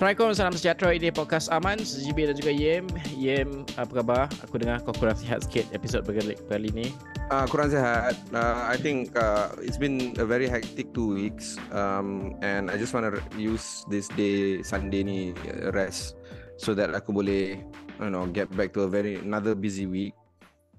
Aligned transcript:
Assalamualaikum, 0.00 0.32
salam 0.32 0.56
sejahtera. 0.56 0.96
Ini 0.96 1.12
podcast 1.12 1.52
Aman, 1.52 1.76
CGB 1.76 2.32
dan 2.32 2.32
juga 2.32 2.48
Yem. 2.48 2.88
Yem, 3.20 3.68
apa 3.76 4.00
khabar? 4.00 4.32
Aku 4.48 4.56
dengar 4.56 4.80
kau 4.80 4.96
kurang 4.96 5.12
sihat 5.12 5.44
sikit 5.44 5.68
episod 5.76 6.00
kali, 6.08 6.40
kali 6.48 6.72
ni. 6.72 6.88
Uh, 7.28 7.44
kurang 7.44 7.68
sihat. 7.68 8.16
Uh, 8.32 8.64
I 8.64 8.80
think 8.80 9.12
uh, 9.12 9.52
it's 9.60 9.76
been 9.76 10.16
a 10.16 10.24
very 10.24 10.48
hectic 10.48 10.88
two 10.96 11.12
weeks. 11.12 11.60
Um, 11.68 12.32
and 12.40 12.72
I 12.72 12.80
just 12.80 12.96
want 12.96 13.12
to 13.12 13.20
use 13.36 13.84
this 13.92 14.08
day, 14.16 14.64
Sunday 14.64 15.04
ni, 15.04 15.36
uh, 15.36 15.68
rest. 15.76 16.16
So 16.56 16.72
that 16.80 16.96
aku 16.96 17.12
boleh, 17.12 17.60
you 18.00 18.08
know, 18.08 18.24
get 18.24 18.48
back 18.56 18.72
to 18.80 18.88
a 18.88 18.88
very, 18.88 19.20
another 19.20 19.52
busy 19.52 19.84
week. 19.84 20.16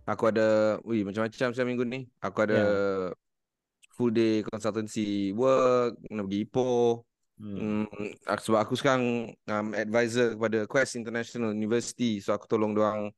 Aku 0.09 0.34
ada, 0.34 0.81
wih, 0.81 1.05
macam-macam 1.05 1.53
saya 1.53 1.70
minggu 1.70 1.85
ni. 1.85 2.09
Aku 2.26 2.41
ada 2.41 2.57
yeah. 2.57 3.13
full 3.93 4.09
day 4.09 4.41
consultancy 4.41 5.29
work, 5.38 5.93
nak 6.09 6.26
pergi 6.26 6.41
Ipoh. 6.49 7.10
Hmm. 7.41 7.90
Hmm, 7.90 8.13
sebab 8.38 8.60
aku 8.62 8.77
sekarang 8.77 9.34
um, 9.49 9.68
advisor 9.74 10.38
kepada 10.38 10.70
Quest 10.70 10.93
International 10.93 11.49
University 11.57 12.21
so 12.21 12.38
aku 12.38 12.46
tolong 12.46 12.77
dia 12.77 13.10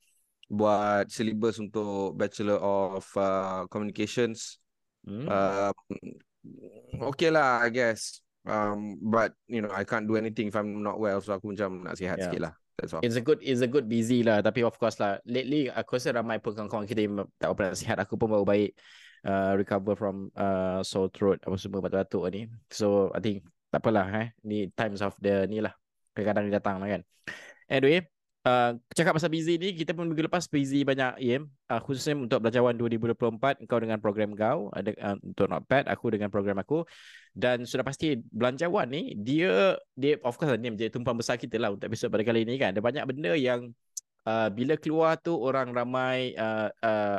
buat 0.47 1.11
syllabus 1.11 1.59
untuk 1.59 2.16
Bachelor 2.16 2.56
of 2.56 3.03
uh, 3.20 3.67
Communications. 3.67 4.64
Hmm. 5.03 5.28
Uh, 5.28 5.75
okay 7.12 7.28
lah 7.28 7.59
I 7.59 7.67
guess. 7.67 8.23
Um, 8.47 8.95
but 9.03 9.36
you 9.52 9.59
know 9.59 9.72
I 9.75 9.84
can't 9.84 10.08
do 10.08 10.16
anything 10.16 10.47
if 10.47 10.56
I'm 10.56 10.80
not 10.80 11.03
well 11.03 11.19
so 11.19 11.36
aku 11.36 11.52
macam 11.52 11.84
nak 11.84 12.00
sihat 12.00 12.16
yeah. 12.16 12.31
sikit 12.31 12.42
lah. 12.47 12.53
That's 12.80 12.95
all. 12.95 13.03
It's 13.03 13.19
a 13.19 13.23
good, 13.23 13.44
it's 13.44 13.62
a 13.62 13.69
good 13.69 13.86
busy 13.86 14.25
lah. 14.25 14.42
Tapi 14.42 14.66
of 14.66 14.80
course 14.80 14.97
lah, 14.97 15.22
lately 15.30 15.69
aku 15.69 16.00
rasa 16.00 16.16
ramai 16.16 16.42
pun 16.42 16.58
kawan-kawan 16.58 16.90
kita 16.90 17.06
tak 17.38 17.53
apa 17.53 17.59
nak 17.69 17.75
sihat. 17.78 17.97
Aku 18.02 18.17
pun 18.17 18.34
baru 18.34 18.47
baik 18.47 18.73
uh, 19.28 19.53
recover 19.53 19.94
from 19.94 20.34
uh, 20.34 20.81
sore 20.81 21.12
throat 21.14 21.38
apa 21.45 21.56
semua 21.59 21.86
batuk-batuk 21.86 22.23
ni. 22.34 22.42
So 22.73 23.14
I 23.14 23.22
think 23.22 23.45
tak 23.73 23.81
apalah 23.81 24.05
eh. 24.21 24.27
Ni 24.45 24.69
times 24.77 25.02
of 25.02 25.17
the 25.17 25.49
ni 25.49 25.57
lah. 25.66 25.73
Kadang-kadang 26.13 26.43
dia 26.45 26.55
datang 26.61 26.77
lah 26.77 26.88
kan. 26.93 27.02
Anyway 27.66 28.05
uh, 28.43 28.71
cakap 28.91 29.16
pasal 29.16 29.31
busy 29.31 29.55
ni 29.55 29.73
kita 29.73 29.95
pun 29.95 30.07
minggu 30.07 30.27
lepas 30.27 30.45
busy 30.52 30.83
banyak 30.83 31.19
EM 31.19 31.47
uh, 31.71 31.81
khususnya 31.81 32.19
untuk 32.19 32.44
belajaran 32.44 32.75
2024 32.75 33.66
kau 33.67 33.79
dengan 33.79 33.97
program 33.99 34.35
kau 34.35 34.69
ada 34.75 34.91
uh, 34.99 35.17
untuk 35.23 35.47
notepad 35.49 35.88
aku 35.88 36.05
dengan 36.13 36.29
program 36.29 36.59
aku. 36.59 36.83
Dan 37.33 37.66
sudah 37.66 37.81
pasti 37.81 38.19
belanjawan 38.29 38.85
ni 38.94 39.17
dia 39.17 39.79
dia 39.97 40.21
of 40.21 40.38
course 40.38 40.53
ni 40.59 40.69
menjadi 40.69 40.94
tumpuan 40.94 41.17
besar 41.17 41.39
kita 41.39 41.57
lah 41.57 41.73
untuk 41.73 41.89
episod 41.89 42.11
pada 42.11 42.21
kali 42.21 42.45
ni 42.45 42.59
kan. 42.59 42.75
Ada 42.75 42.83
banyak 42.83 43.03
benda 43.09 43.33
yang 43.33 43.73
uh, 44.27 44.49
bila 44.53 44.77
keluar 44.77 45.17
tu 45.17 45.33
orang 45.33 45.73
ramai 45.73 46.38
uh, 46.38 46.69
uh, 46.83 47.17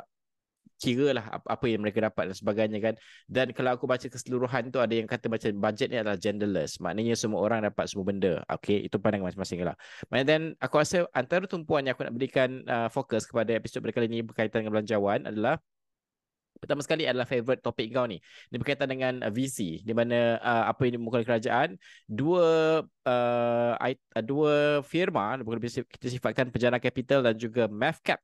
kira 0.85 1.17
lah 1.17 1.25
apa, 1.41 1.65
yang 1.65 1.81
mereka 1.81 2.05
dapat 2.05 2.29
dan 2.29 2.37
sebagainya 2.37 2.79
kan. 2.85 2.95
Dan 3.25 3.57
kalau 3.57 3.73
aku 3.73 3.89
baca 3.89 4.05
keseluruhan 4.05 4.69
tu 4.69 4.79
ada 4.85 4.93
yang 4.93 5.09
kata 5.09 5.33
macam 5.33 5.49
budget 5.57 5.89
ni 5.89 5.97
adalah 5.97 6.21
genderless. 6.21 6.77
Maknanya 6.85 7.17
semua 7.17 7.41
orang 7.41 7.65
dapat 7.65 7.89
semua 7.89 8.05
benda. 8.05 8.45
Okay 8.61 8.85
itu 8.85 9.01
pandangan 9.01 9.33
masing-masing 9.33 9.65
lah. 9.65 9.77
And 10.12 10.29
then 10.29 10.43
aku 10.61 10.77
rasa 10.77 11.09
antara 11.17 11.49
tumpuan 11.49 11.89
yang 11.89 11.97
aku 11.97 12.05
nak 12.05 12.12
berikan 12.12 12.61
uh, 12.69 12.93
fokus 12.93 13.25
kepada 13.25 13.56
episod 13.56 13.81
berkali 13.81 14.12
ini 14.12 14.21
berkaitan 14.21 14.61
dengan 14.61 14.77
belanjawan 14.77 15.25
adalah 15.25 15.56
Pertama 16.55 16.81
sekali 16.81 17.05
adalah 17.05 17.28
favorite 17.28 17.61
topik 17.61 17.93
kau 17.93 18.09
ni. 18.09 18.23
Ini 18.49 18.56
berkaitan 18.56 18.89
dengan 18.89 19.21
uh, 19.21 19.28
VC 19.28 19.84
di 19.84 19.93
mana 19.93 20.41
uh, 20.41 20.65
apa 20.71 20.89
yang 20.89 20.97
dimulakan 20.97 21.27
kerajaan. 21.27 21.69
Dua 22.09 22.81
uh, 23.05 23.73
dua 24.25 24.81
firma 24.81 25.37
boleh 25.43 25.61
kita 25.61 26.09
sifatkan 26.09 26.49
penjana 26.49 26.81
capital 26.81 27.21
dan 27.21 27.37
juga 27.37 27.69
MAVCAP 27.69 28.17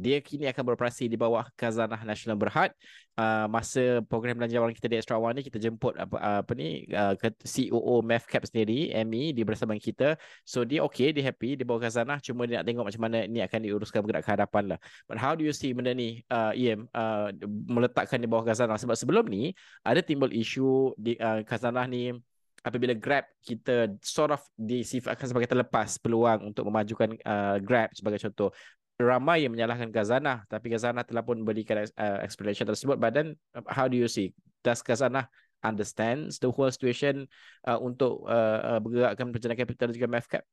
dia 0.00 0.16
kini 0.24 0.48
akan 0.48 0.72
beroperasi 0.72 1.12
di 1.12 1.20
bawah 1.20 1.44
Khazanah 1.60 2.00
Nasional 2.08 2.40
Berhad. 2.40 2.72
Uh, 3.20 3.44
masa 3.52 4.00
program 4.08 4.40
belanjawan 4.40 4.72
kita 4.72 4.88
di 4.88 4.96
Extra 4.96 5.20
One 5.20 5.36
ni 5.36 5.44
kita 5.44 5.60
jemput 5.60 5.92
apa 6.00 6.40
apa 6.40 6.52
ni 6.56 6.88
uh, 6.88 7.12
COO 7.20 8.00
MAVCAP 8.00 8.48
sendiri, 8.48 8.96
Amy 8.96 9.36
di 9.36 9.44
bersama 9.44 9.76
kita. 9.76 10.16
So 10.48 10.64
dia 10.64 10.80
okay, 10.80 11.12
dia 11.12 11.28
happy 11.28 11.60
di 11.60 11.68
bawah 11.68 11.84
Khazanah 11.84 12.24
cuma 12.24 12.48
dia 12.48 12.64
nak 12.64 12.72
tengok 12.72 12.84
macam 12.88 13.02
mana 13.04 13.28
ni 13.28 13.44
akan 13.44 13.60
diuruskan 13.60 14.00
bergerak 14.00 14.24
ke 14.24 14.30
hadapan 14.32 14.64
lah. 14.72 14.78
But 15.04 15.20
how 15.20 15.36
do 15.36 15.44
you 15.44 15.52
see 15.52 15.76
benda 15.76 15.92
ni 15.92 16.24
uh, 16.32 16.56
EM 16.56 16.88
uh, 16.96 17.28
meletakkan 17.68 18.16
di 18.16 18.26
bawah 18.26 18.48
Khazanah 18.48 18.80
sebab 18.80 18.96
sebelum 18.96 19.28
ni 19.28 19.52
ada 19.84 20.00
timbul 20.00 20.32
isu 20.32 20.96
di 20.96 21.20
uh, 21.20 21.44
Khazanah 21.44 21.84
ni 21.84 22.16
apabila 22.60 22.92
Grab 22.92 23.24
kita 23.40 23.96
sort 24.04 24.36
of 24.36 24.40
disifatkan 24.56 25.24
sebagai 25.24 25.48
terlepas 25.48 25.96
peluang 25.96 26.52
untuk 26.52 26.68
memajukan 26.68 27.16
uh, 27.24 27.56
Grab 27.60 27.88
sebagai 27.96 28.20
contoh 28.20 28.52
ramai 29.00 29.48
yang 29.48 29.56
menyalahkan 29.56 29.88
Gazana 29.88 30.44
tapi 30.46 30.68
Gazana 30.68 31.00
telah 31.02 31.24
pun 31.24 31.40
berikan 31.40 31.80
uh, 31.80 32.18
explanation 32.20 32.68
tersebut. 32.68 33.00
But 33.00 33.16
then 33.16 33.40
uh, 33.56 33.64
how 33.66 33.88
do 33.88 33.96
you 33.96 34.06
see? 34.06 34.36
Does 34.60 34.84
Gazana 34.84 35.32
understands 35.64 36.40
the 36.40 36.52
whole 36.52 36.68
situation 36.68 37.28
uh, 37.64 37.80
untuk 37.80 38.28
uh, 38.28 38.76
uh, 38.76 38.80
bergerakkan 38.80 39.32
penjana 39.32 39.56
capital 39.56 39.92
juga 39.92 40.08
MFCAP 40.08 40.44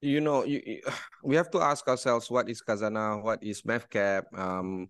you 0.00 0.20
know 0.20 0.44
you, 0.44 0.60
we 1.26 1.36
have 1.36 1.50
to 1.52 1.60
ask 1.60 1.86
ourselves 1.86 2.30
what 2.30 2.48
is 2.48 2.64
Gazana 2.64 3.20
what 3.20 3.42
is 3.44 3.62
MFCAP 3.62 4.26
um 4.34 4.88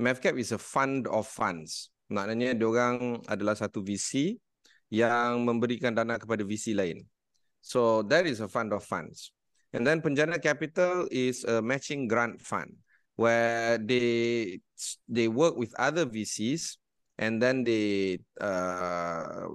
MFCAP 0.00 0.38
is 0.42 0.50
a 0.50 0.58
fund 0.58 1.06
of 1.06 1.22
funds. 1.22 1.94
Maknanya 2.10 2.58
diorang 2.58 3.22
adalah 3.30 3.54
satu 3.54 3.78
VC 3.78 4.42
yang 4.90 5.46
memberikan 5.46 5.94
dana 5.94 6.18
kepada 6.18 6.42
VC 6.42 6.74
lain. 6.74 7.06
So 7.62 8.02
that 8.10 8.26
is 8.26 8.42
a 8.42 8.50
fund 8.50 8.74
of 8.74 8.82
funds 8.82 9.30
And 9.74 9.82
then 9.82 9.98
Penjana 9.98 10.38
Capital 10.38 11.10
is 11.10 11.42
a 11.42 11.58
matching 11.58 12.06
grant 12.06 12.38
fund 12.38 12.78
where 13.18 13.74
they 13.74 14.62
they 15.10 15.26
work 15.26 15.58
with 15.58 15.74
other 15.74 16.06
VCs 16.06 16.78
and 17.18 17.42
then 17.42 17.66
they 17.66 18.22
uh, 18.38 19.50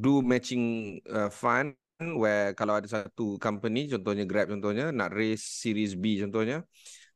do 0.00 0.24
matching 0.24 0.96
uh, 1.04 1.28
fund 1.28 1.76
where 2.00 2.56
kalau 2.56 2.80
ada 2.80 2.88
satu 2.88 3.36
company 3.36 3.92
contohnya 3.92 4.24
Grab 4.24 4.48
contohnya 4.48 4.88
nak 4.88 5.12
raise 5.12 5.44
series 5.44 5.92
B 5.92 6.16
contohnya 6.16 6.64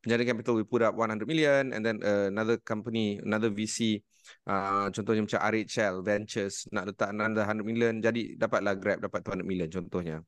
Penjana 0.05 0.29
Capital 0.29 0.61
will 0.61 0.69
put 0.69 0.85
up 0.85 0.93
100 0.93 1.25
million 1.25 1.73
and 1.73 1.81
then 1.81 2.05
another 2.05 2.61
company 2.61 3.17
another 3.25 3.49
VC 3.49 4.05
Uh, 4.47 4.91
contohnya 4.91 5.23
macam 5.23 5.41
RHL 5.43 5.95
Ventures 6.03 6.67
nak 6.71 6.91
letak 6.91 7.11
another 7.11 7.47
100 7.47 7.63
million 7.67 7.95
jadi 7.99 8.39
dapatlah 8.39 8.75
Grab 8.79 8.99
dapat 9.03 9.21
200 9.23 9.47
million 9.47 9.69
contohnya. 9.71 10.23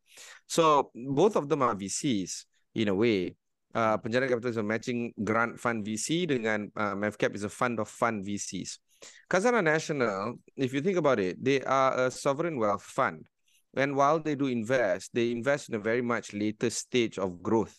So 0.47 0.91
both 0.94 1.34
of 1.34 1.47
them 1.47 1.62
are 1.62 1.75
VCs 1.75 2.47
in 2.78 2.91
a 2.91 2.97
way. 2.97 3.34
Uh, 3.75 3.99
Penjara 3.99 4.31
Capital 4.31 4.55
is 4.55 4.60
a 4.60 4.62
matching 4.62 5.10
grant 5.19 5.59
fund 5.59 5.82
VC 5.82 6.31
dengan 6.31 6.71
uh, 6.78 6.94
MAVCAP 6.94 7.34
is 7.34 7.43
a 7.43 7.50
fund 7.50 7.82
of 7.82 7.91
fund 7.91 8.22
VCs. 8.22 8.78
Khazanah 9.27 9.66
National, 9.66 10.38
if 10.55 10.71
you 10.71 10.81
think 10.81 10.97
about 10.97 11.19
it, 11.19 11.43
they 11.43 11.59
are 11.66 12.06
a 12.06 12.11
sovereign 12.11 12.56
wealth 12.56 12.87
fund. 12.87 13.26
And 13.75 13.99
while 13.99 14.22
they 14.22 14.38
do 14.38 14.47
invest, 14.47 15.11
they 15.11 15.34
invest 15.34 15.69
in 15.69 15.75
a 15.75 15.82
very 15.82 16.03
much 16.03 16.32
later 16.32 16.71
stage 16.71 17.19
of 17.19 17.43
growth 17.43 17.75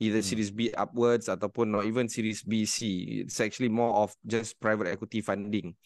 either 0.00 0.24
hmm. 0.24 0.28
series 0.32 0.50
B 0.50 0.72
upwards 0.72 1.28
ataupun 1.28 1.76
not 1.76 1.84
even 1.84 2.08
series 2.08 2.42
B 2.42 2.64
C. 2.64 3.22
It's 3.22 3.38
actually 3.38 3.68
more 3.68 3.94
of 4.00 4.16
just 4.24 4.58
private 4.58 4.88
equity 4.88 5.20
funding. 5.20 5.76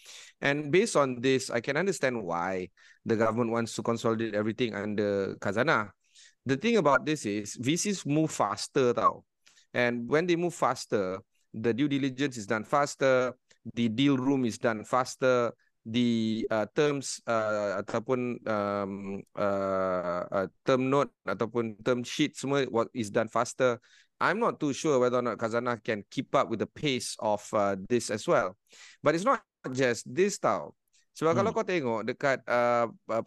And 0.41 0.71
based 0.71 0.97
on 0.97 1.21
this 1.21 1.51
i 1.51 1.59
can 1.61 1.77
understand 1.77 2.23
why 2.23 2.71
the 3.05 3.19
government 3.19 3.51
wants 3.51 3.75
to 3.77 3.83
consolidate 3.83 4.34
everything 4.34 4.72
under 4.72 5.34
Khazanah. 5.43 5.91
The 6.47 6.57
thing 6.57 6.78
about 6.78 7.05
this 7.05 7.27
is 7.27 7.59
VCs 7.59 8.07
move 8.07 8.31
faster 8.31 8.95
tau. 8.95 9.27
And 9.75 10.07
when 10.07 10.31
they 10.31 10.39
move 10.39 10.55
faster 10.55 11.19
the 11.55 11.72
due 11.72 11.87
diligence 11.87 12.37
is 12.37 12.47
done 12.47 12.67
faster 12.67 13.33
the 13.72 13.89
deal 13.89 14.19
room 14.19 14.45
is 14.45 14.59
done 14.59 14.84
faster 14.84 15.55
the 15.87 16.43
uh, 16.51 16.67
terms 16.75 17.21
uh, 17.28 17.81
ataupun 17.84 18.41
um, 18.49 19.21
uh, 19.37 20.25
uh, 20.33 20.47
term 20.65 20.89
note 20.89 21.13
ataupun 21.28 21.77
term 21.84 22.01
sheet 22.01 22.33
semua 22.34 22.65
what 22.72 22.89
is 22.97 23.13
done 23.13 23.28
faster 23.28 23.77
I'm 24.22 24.39
not 24.39 24.63
too 24.63 24.72
sure 24.72 24.99
whether 25.03 25.19
or 25.19 25.27
not 25.27 25.39
Kazana 25.39 25.83
can 25.83 26.07
keep 26.09 26.34
up 26.34 26.49
with 26.49 26.63
the 26.63 26.71
pace 26.71 27.19
of 27.19 27.43
uh, 27.53 27.77
this 27.89 28.11
as 28.11 28.25
well. 28.27 28.57
But 29.03 29.15
it's 29.15 29.27
not 29.27 29.43
just 29.75 30.07
this 30.07 30.39
tau. 30.39 30.72
Sebab 31.15 31.34
hmm. 31.34 31.39
kalau 31.43 31.51
kau 31.55 31.66
tengok 31.66 32.01
dekat 32.07 32.39
uh, 32.47 32.91
uh 32.91 33.22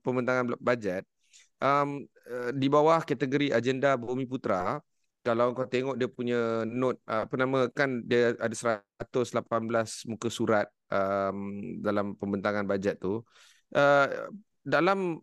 pembentangan 0.00 0.56
bajet, 0.60 1.04
um, 1.60 2.04
uh, 2.28 2.50
di 2.52 2.68
bawah 2.68 3.00
kategori 3.04 3.52
agenda 3.52 3.96
Bumi 3.96 4.24
Putra, 4.24 4.80
kalau 5.26 5.52
kau 5.52 5.66
tengok 5.66 5.98
dia 5.98 6.08
punya 6.08 6.62
note, 6.64 7.02
uh, 7.10 7.26
apa 7.26 7.34
nama, 7.36 7.66
kan 7.72 8.00
dia 8.06 8.32
ada 8.38 8.54
118 8.54 10.06
muka 10.06 10.28
surat 10.30 10.70
um, 10.88 11.80
dalam 11.82 12.14
pembentangan 12.16 12.64
bajet 12.64 12.96
tu. 13.02 13.20
Uh, 13.74 14.30
dalam 14.62 15.18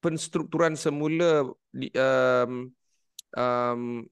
penstrukturan 0.00 0.78
semula 0.78 1.44
di, 1.74 1.92
um, 1.98 2.72
um, 3.36 4.06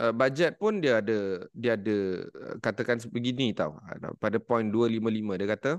uh, 0.00 0.12
bajet 0.16 0.56
pun 0.56 0.80
dia 0.80 1.04
ada 1.04 1.44
dia 1.52 1.76
ada 1.76 1.96
uh, 2.24 2.56
katakan 2.64 2.96
begini 3.12 3.52
tau. 3.52 3.76
Pada 4.16 4.40
poin 4.40 4.64
255 4.64 5.40
dia 5.40 5.48
kata 5.48 5.70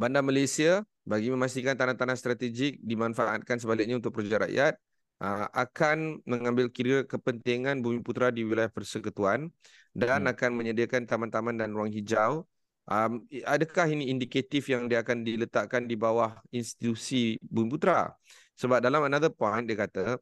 Bandar 0.00 0.24
Malaysia 0.24 0.80
bagi 1.04 1.28
memastikan 1.28 1.76
tanah-tanah 1.76 2.16
strategik 2.16 2.80
dimanfaatkan 2.80 3.60
sebaliknya 3.60 4.00
untuk 4.00 4.16
projek 4.16 4.48
rakyat 4.48 4.80
uh, 5.20 5.46
akan 5.52 6.24
mengambil 6.24 6.72
kira 6.72 7.04
kepentingan 7.04 7.84
bumi 7.84 8.00
putera 8.00 8.32
di 8.32 8.40
wilayah 8.48 8.72
persekutuan 8.72 9.52
dan 9.92 10.24
hmm. 10.24 10.32
akan 10.32 10.50
menyediakan 10.56 11.04
taman-taman 11.04 11.60
dan 11.60 11.76
ruang 11.76 11.92
hijau. 11.92 12.48
Um, 12.90 13.22
adakah 13.46 13.86
ini 13.86 14.10
indikatif 14.10 14.66
yang 14.66 14.90
dia 14.90 15.04
akan 15.04 15.22
diletakkan 15.22 15.86
di 15.86 15.94
bawah 15.94 16.40
institusi 16.50 17.38
bumi 17.44 17.68
putera? 17.70 18.10
Sebab 18.56 18.82
dalam 18.82 19.04
another 19.06 19.30
point 19.30 19.68
dia 19.68 19.78
kata 19.78 20.18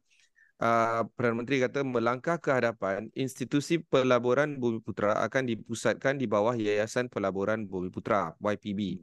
uh, 0.59 1.07
Perdana 1.15 1.35
Menteri 1.39 1.63
kata 1.63 1.81
melangkah 1.87 2.37
ke 2.37 2.51
hadapan 2.51 3.07
institusi 3.15 3.79
pelaburan 3.79 4.59
Bumi 4.59 4.83
Putra 4.83 5.15
akan 5.23 5.47
dipusatkan 5.47 6.19
di 6.19 6.27
bawah 6.27 6.53
Yayasan 6.53 7.07
Pelaburan 7.07 7.65
Bumi 7.65 7.89
Putra 7.89 8.35
YPB. 8.43 8.99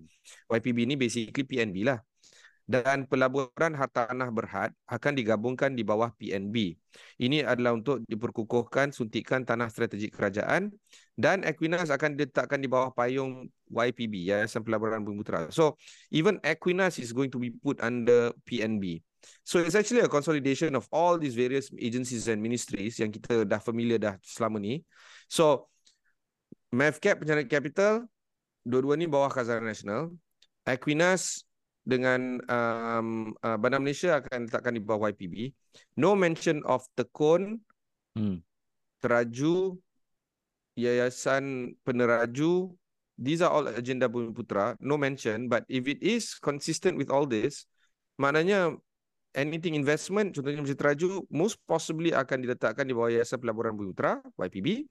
YPB 0.52 0.78
ini 0.86 0.94
basically 0.94 1.44
PNB 1.44 1.88
lah. 1.88 2.00
Dan 2.66 3.06
pelaburan 3.06 3.78
harta 3.78 4.10
tanah 4.10 4.26
berhad 4.34 4.74
akan 4.90 5.12
digabungkan 5.14 5.70
di 5.78 5.86
bawah 5.86 6.10
PNB. 6.18 6.74
Ini 7.14 7.46
adalah 7.46 7.78
untuk 7.78 8.02
diperkukuhkan 8.10 8.90
suntikan 8.90 9.46
tanah 9.46 9.70
strategik 9.70 10.10
kerajaan 10.10 10.74
dan 11.14 11.46
Equinas 11.46 11.94
akan 11.94 12.18
diletakkan 12.18 12.58
di 12.58 12.66
bawah 12.66 12.90
payung 12.90 13.46
YPB, 13.70 14.34
Yayasan 14.34 14.66
Pelaburan 14.66 15.06
Bumi 15.06 15.22
Putra. 15.22 15.46
So, 15.54 15.78
even 16.10 16.42
Equinas 16.42 16.98
is 16.98 17.14
going 17.14 17.30
to 17.30 17.38
be 17.38 17.54
put 17.54 17.78
under 17.78 18.34
PNB. 18.42 19.05
So 19.46 19.62
it's 19.62 19.74
actually 19.78 20.02
a 20.02 20.10
consolidation 20.10 20.74
of 20.74 20.88
all 20.90 21.18
these 21.18 21.34
various 21.34 21.70
agencies 21.78 22.26
and 22.26 22.42
ministries 22.42 22.98
yang 22.98 23.14
kita 23.14 23.46
dah 23.46 23.62
familiar 23.62 23.98
dah 23.98 24.14
selama 24.22 24.58
ni. 24.58 24.82
So 25.30 25.70
MAVCAP 26.74 27.22
pencarian 27.22 27.46
capital 27.46 27.92
dua-dua 28.66 28.98
ni 28.98 29.06
bawah 29.06 29.30
Khazanah 29.30 29.62
Nasional. 29.62 30.10
Equinas 30.66 31.46
dengan 31.86 32.42
um, 32.50 33.30
uh, 33.38 33.54
Bandar 33.54 33.78
Malaysia 33.78 34.18
akan 34.18 34.50
letakkan 34.50 34.74
di 34.74 34.82
bawah 34.82 35.14
YPB. 35.14 35.54
No 35.94 36.18
mention 36.18 36.66
of 36.66 36.82
Tekun, 36.98 37.62
hmm. 38.18 38.42
Teraju, 38.98 39.78
Yayasan 40.74 41.78
Peneraju. 41.86 42.74
These 43.16 43.40
are 43.40 43.54
all 43.54 43.70
agenda 43.70 44.10
Bumi 44.10 44.34
Putra. 44.34 44.74
No 44.82 44.98
mention. 44.98 45.46
But 45.46 45.64
if 45.70 45.86
it 45.86 46.02
is 46.02 46.34
consistent 46.36 46.98
with 46.98 47.08
all 47.08 47.24
this, 47.24 47.64
maknanya 48.18 48.76
anything 49.36 49.76
investment 49.76 50.32
contohnya 50.32 50.64
macam 50.64 50.74
teraju 50.74 51.08
most 51.28 51.60
possibly 51.68 52.10
akan 52.16 52.40
diletakkan 52.40 52.88
di 52.88 52.96
bawah 52.96 53.12
Yayasan 53.12 53.36
Pelaburan 53.36 53.76
Bumi 53.76 53.92
Putra 53.92 54.24
YPB 54.40 54.88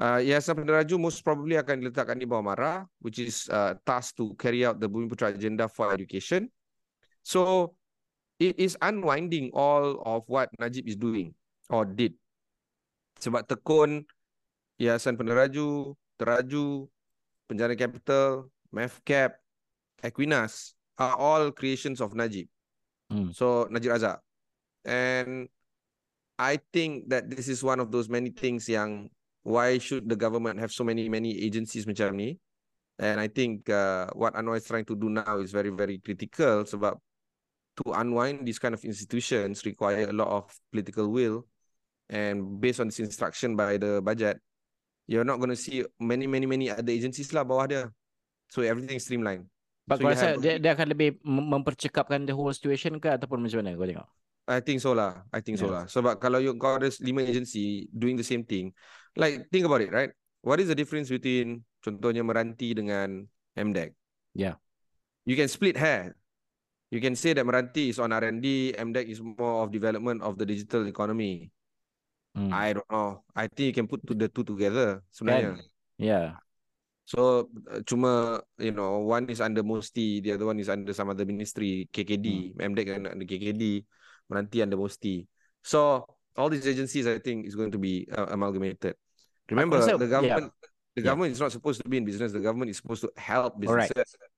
uh, 0.00 0.20
Yayasan 0.22 0.54
Peneraju 0.56 0.94
most 1.00 1.20
probably 1.26 1.58
akan 1.58 1.82
diletakkan 1.82 2.16
di 2.16 2.24
bawah 2.28 2.54
MARA 2.54 2.86
which 3.02 3.18
is 3.18 3.48
uh, 3.50 3.74
tasked 3.84 4.16
to 4.16 4.32
carry 4.38 4.62
out 4.64 4.78
the 4.78 4.88
Bumi 4.88 5.10
Putra 5.10 5.34
agenda 5.34 5.66
for 5.66 5.92
education. 5.92 6.48
So 7.26 7.74
it 8.38 8.54
is 8.60 8.78
unwinding 8.78 9.50
all 9.56 9.98
of 10.06 10.22
what 10.30 10.52
Najib 10.60 10.86
is 10.86 10.94
doing 10.94 11.34
or 11.72 11.82
did. 11.88 12.14
Sebab 13.18 13.48
tekun 13.48 14.04
Yayasan 14.78 15.16
Peneraju 15.16 15.96
Teraju 16.20 16.86
Penjara 17.48 17.74
Capital 17.74 18.48
MEFCAP 18.70 19.40
Equinas 20.04 20.76
are 21.00 21.16
all 21.16 21.48
creations 21.52 22.00
of 22.04 22.12
Najib 22.12 22.46
Hmm. 23.10 23.30
So 23.30 23.68
Najib 23.70 23.92
Razak. 23.92 24.18
And 24.86 25.48
I 26.38 26.60
think 26.72 27.08
that 27.10 27.30
this 27.30 27.48
is 27.48 27.62
one 27.62 27.80
of 27.80 27.90
those 27.90 28.08
many 28.08 28.30
things 28.30 28.68
yang 28.68 29.10
why 29.42 29.78
should 29.78 30.08
the 30.08 30.18
government 30.18 30.58
have 30.58 30.70
so 30.74 30.84
many 30.84 31.08
many 31.08 31.38
agencies 31.42 31.86
macam 31.86 32.18
ni? 32.18 32.38
And 32.96 33.20
I 33.20 33.28
think 33.28 33.68
uh, 33.68 34.08
what 34.16 34.34
Anwar 34.34 34.56
is 34.56 34.64
trying 34.64 34.88
to 34.88 34.96
do 34.96 35.12
now 35.12 35.38
is 35.38 35.52
very 35.52 35.70
very 35.70 36.00
critical 36.00 36.64
sebab 36.64 36.96
to 37.76 37.92
unwind 37.92 38.46
these 38.48 38.58
kind 38.58 38.72
of 38.72 38.82
institutions 38.84 39.64
require 39.64 40.08
a 40.08 40.16
lot 40.16 40.28
of 40.28 40.44
political 40.72 41.12
will 41.12 41.44
and 42.08 42.60
based 42.60 42.80
on 42.80 42.88
this 42.88 43.00
instruction 43.00 43.56
by 43.56 43.76
the 43.76 44.00
budget 44.00 44.40
you're 45.06 45.24
not 45.24 45.36
going 45.36 45.50
to 45.50 45.56
see 45.56 45.84
many 46.00 46.26
many 46.26 46.46
many 46.46 46.70
other 46.70 46.92
agencies 46.92 47.32
lah 47.36 47.44
bawah 47.44 47.68
dia 47.68 47.84
so 48.48 48.62
everything 48.64 48.96
streamlined 48.98 49.44
But 49.86 50.02
so 50.02 50.02
kau 50.02 50.10
rasa 50.10 50.34
dia, 50.42 50.58
dia 50.58 50.74
akan 50.74 50.90
lebih 50.90 51.22
mempercekapkan 51.22 52.26
the 52.26 52.34
whole 52.34 52.50
situation 52.50 52.98
ke 52.98 53.06
ataupun 53.06 53.38
macam 53.38 53.62
mana 53.62 53.78
kau 53.78 53.86
tengok? 53.86 54.08
I 54.46 54.58
think 54.62 54.78
so 54.82 54.94
lah. 54.94 55.26
I 55.30 55.42
think 55.42 55.58
yeah. 55.58 55.66
so 55.66 55.70
lah. 55.70 55.84
Sebab 55.86 56.18
kalau 56.18 56.42
you, 56.42 56.54
kau 56.58 56.78
ada 56.78 56.90
lima 57.02 57.22
agency 57.22 57.86
doing 57.94 58.18
the 58.18 58.26
same 58.26 58.42
thing, 58.42 58.74
like 59.14 59.46
think 59.54 59.66
about 59.66 59.82
it, 59.82 59.94
right? 59.94 60.10
What 60.42 60.58
is 60.58 60.70
the 60.70 60.78
difference 60.78 61.10
between 61.10 61.66
contohnya 61.82 62.22
Meranti 62.22 62.74
dengan 62.74 63.26
MDEC? 63.58 63.94
Yeah. 64.34 64.58
You 65.26 65.34
can 65.34 65.50
split 65.50 65.74
hair. 65.74 66.14
You 66.94 67.02
can 67.02 67.18
say 67.18 67.34
that 67.34 67.42
Meranti 67.42 67.90
is 67.90 67.98
on 67.98 68.14
R&D, 68.14 68.78
MDEC 68.78 69.06
is 69.10 69.18
more 69.18 69.66
of 69.66 69.74
development 69.74 70.22
of 70.22 70.38
the 70.38 70.46
digital 70.46 70.86
economy. 70.86 71.50
Hmm. 72.38 72.54
I 72.54 72.78
don't 72.78 72.86
know. 72.86 73.26
I 73.34 73.50
think 73.50 73.74
you 73.74 73.74
can 73.74 73.90
put 73.90 74.06
the 74.06 74.30
two 74.30 74.46
together 74.46 75.02
sebenarnya. 75.10 75.58
Kan? 75.58 75.66
Yeah. 75.98 76.28
So 77.06 77.48
uh, 77.70 77.86
cuma 77.86 78.42
you 78.58 78.74
know 78.74 78.98
one 78.98 79.30
is 79.30 79.40
under 79.40 79.62
Musti, 79.62 80.20
the 80.22 80.34
other 80.34 80.44
one 80.44 80.58
is 80.58 80.68
under 80.68 80.92
some 80.92 81.08
other 81.08 81.24
ministry, 81.24 81.88
KKD, 81.94 82.54
hmm. 82.54 82.60
MDEC 82.60 82.98
under 82.98 83.24
KKD, 83.24 83.86
Menanti 84.26 84.62
under 84.62 84.76
Musti. 84.76 85.26
So 85.62 86.04
all 86.36 86.50
these 86.50 86.66
agencies 86.66 87.06
I 87.06 87.18
think 87.22 87.46
is 87.46 87.54
going 87.54 87.70
to 87.70 87.78
be 87.78 88.10
uh, 88.10 88.26
amalgamated. 88.26 88.98
Remember 89.48 89.78
the 89.78 90.10
government 90.10 90.50
yeah. 90.50 90.68
the 90.98 91.02
government 91.02 91.30
yeah. 91.30 91.38
is 91.38 91.40
not 91.40 91.52
supposed 91.52 91.80
to 91.82 91.88
be 91.88 91.96
in 91.96 92.04
business, 92.04 92.32
the 92.32 92.42
government 92.42 92.70
is 92.70 92.78
supposed 92.78 93.02
to 93.02 93.10
help 93.16 93.54
businesses. 93.60 93.94
Right. 93.96 94.35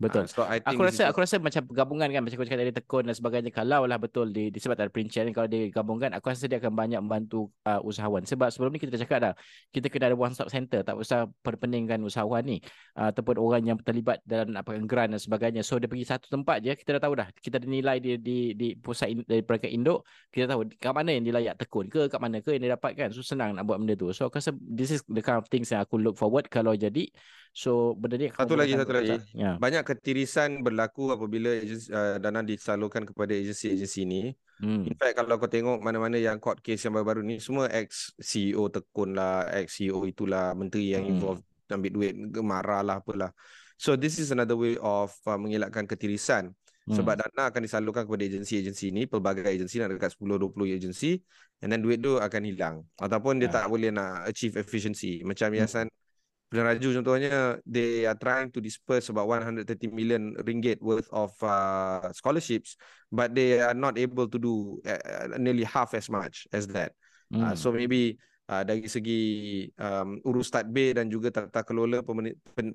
Betul. 0.00 0.24
Uh, 0.24 0.32
so 0.32 0.42
I 0.48 0.64
think 0.64 0.72
aku 0.72 0.82
rasa 0.88 1.02
aku 1.12 1.18
rasa 1.20 1.36
macam 1.36 1.62
gabungan 1.68 2.08
kan 2.08 2.24
macam 2.24 2.40
kau 2.40 2.46
cakap 2.48 2.60
dari 2.64 2.72
tekun 2.72 3.04
dan 3.04 3.12
sebagainya 3.12 3.52
kalau 3.52 3.84
lah 3.84 4.00
betul 4.00 4.32
di 4.32 4.48
disebut 4.48 4.72
ada 4.72 4.88
perincian 4.88 5.28
kalau 5.36 5.44
dia 5.44 5.68
gabungkan 5.68 6.16
aku 6.16 6.32
rasa 6.32 6.48
dia 6.48 6.56
akan 6.56 6.72
banyak 6.72 7.00
membantu 7.04 7.52
uh, 7.68 7.84
usahawan 7.84 8.24
sebab 8.24 8.48
sebelum 8.48 8.72
ni 8.72 8.80
kita 8.80 8.96
dah 8.96 9.00
cakap 9.04 9.18
dah 9.20 9.34
kita 9.68 9.92
kena 9.92 10.08
ada 10.08 10.16
one 10.16 10.32
stop 10.32 10.48
center 10.48 10.80
tak 10.80 10.96
usah 10.96 11.28
perpeningkan 11.44 12.00
usahawan 12.00 12.40
ni 12.48 12.64
uh, 12.96 13.12
ataupun 13.12 13.36
orang 13.36 13.62
yang 13.68 13.76
terlibat 13.84 14.24
dalam 14.24 14.56
apa 14.56 14.72
grant 14.88 15.12
dan 15.12 15.20
sebagainya 15.20 15.60
so 15.60 15.76
dia 15.76 15.84
pergi 15.84 16.08
satu 16.08 16.32
tempat 16.32 16.64
je 16.64 16.72
kita 16.72 16.96
dah 16.96 17.02
tahu 17.04 17.14
dah 17.20 17.28
kita 17.36 17.60
ada 17.60 17.68
nilai 17.68 18.00
di 18.00 18.16
di 18.16 18.56
di 18.56 18.72
pusat 18.80 19.12
in, 19.12 19.20
dari 19.28 19.44
peringkat 19.44 19.68
induk 19.68 20.08
kita 20.32 20.48
tahu 20.48 20.64
kat 20.80 20.96
mana 20.96 21.12
yang 21.12 21.28
dilayak 21.28 21.60
tekun 21.60 21.92
ke 21.92 22.08
kat 22.08 22.20
mana 22.24 22.40
ke 22.40 22.56
yang 22.56 22.64
dia 22.64 22.72
dapatkan 22.72 23.12
so 23.12 23.20
senang 23.20 23.52
nak 23.52 23.68
buat 23.68 23.76
benda 23.76 23.92
tu 24.00 24.08
so 24.16 24.32
aku 24.32 24.40
rasa 24.40 24.56
this 24.64 24.88
is 24.88 25.04
the 25.12 25.20
kind 25.20 25.36
of 25.36 25.44
things 25.52 25.68
yang 25.68 25.84
aku 25.84 26.00
look 26.00 26.16
forward 26.16 26.48
kalau 26.48 26.72
jadi 26.72 27.04
So 27.50 27.98
benda 27.98 28.14
ni 28.14 28.30
satu 28.30 28.54
lagi 28.54 28.78
satu 28.78 28.94
lagi. 28.94 29.18
Ya. 29.34 29.58
Banyak 29.58 29.82
ketirisan 29.90 30.62
berlaku 30.62 31.10
apabila 31.10 31.50
agensi, 31.58 31.90
uh, 31.90 32.22
dana 32.22 32.46
disalurkan 32.46 33.02
kepada 33.02 33.34
agensi-agensi 33.34 33.98
ini. 34.06 34.22
Hmm. 34.62 34.86
In 34.86 34.94
fact 34.94 35.18
kalau 35.18 35.40
kau 35.40 35.50
tengok 35.50 35.82
mana-mana 35.82 36.20
yang 36.20 36.38
court 36.38 36.62
case 36.62 36.86
yang 36.86 36.94
baru-baru 36.94 37.26
ni 37.26 37.36
semua 37.42 37.66
ex 37.72 38.14
CEO 38.22 38.70
tekun 38.70 39.18
lah, 39.18 39.48
ex 39.50 39.82
CEO 39.82 40.06
itulah 40.06 40.54
menteri 40.54 40.94
yang 40.94 41.02
hmm. 41.02 41.12
involved 41.16 41.44
ambil 41.70 41.90
duit 41.90 42.14
marah 42.38 42.86
lah 42.86 43.02
apalah. 43.02 43.34
So 43.80 43.96
this 43.96 44.20
is 44.20 44.30
another 44.30 44.54
way 44.54 44.78
of 44.78 45.10
uh, 45.26 45.40
mengelakkan 45.40 45.88
ketirisan. 45.90 46.54
Hmm. 46.86 46.94
Sebab 46.96 47.18
dana 47.18 47.50
akan 47.50 47.60
disalurkan 47.66 48.06
kepada 48.06 48.24
agensi-agensi 48.24 48.94
ini, 48.94 49.04
pelbagai 49.10 49.44
agensi 49.44 49.82
nak 49.82 49.92
dekat 49.96 50.16
10 50.16 50.38
20 50.48 50.78
agensi 50.78 51.20
and 51.60 51.68
then 51.68 51.84
duit 51.84 52.00
tu 52.00 52.16
akan 52.16 52.42
hilang 52.48 52.76
ataupun 52.96 53.36
dia 53.36 53.52
yeah. 53.52 53.54
tak 53.60 53.64
boleh 53.68 53.90
nak 53.92 54.28
achieve 54.28 54.56
efficiency. 54.56 55.20
Macam 55.26 55.52
hmm. 55.52 55.99
Yayasan 56.50 56.66
Raju 56.66 56.88
contohnya 56.98 57.34
they 57.62 58.02
are 58.10 58.18
trying 58.18 58.50
to 58.50 58.58
disperse 58.58 59.06
about 59.08 59.30
130 59.30 59.62
million 59.94 60.34
ringgit 60.42 60.82
worth 60.82 61.06
of 61.14 61.30
uh, 61.46 62.10
scholarships 62.10 62.74
but 63.10 63.30
they 63.30 63.62
are 63.62 63.74
not 63.74 63.94
able 63.94 64.26
to 64.26 64.38
do 64.38 64.82
uh, 64.82 65.30
nearly 65.38 65.62
half 65.62 65.94
as 65.94 66.10
much 66.10 66.50
as 66.50 66.66
that 66.66 66.90
mm. 67.30 67.38
uh, 67.38 67.54
so 67.54 67.70
maybe 67.70 68.18
uh, 68.50 68.66
dari 68.66 68.90
segi 68.90 69.22
um, 69.78 70.18
urus 70.26 70.50
tadbir 70.50 70.98
dan 70.98 71.06
juga 71.06 71.30
tata 71.30 71.62
kelola 71.62 72.02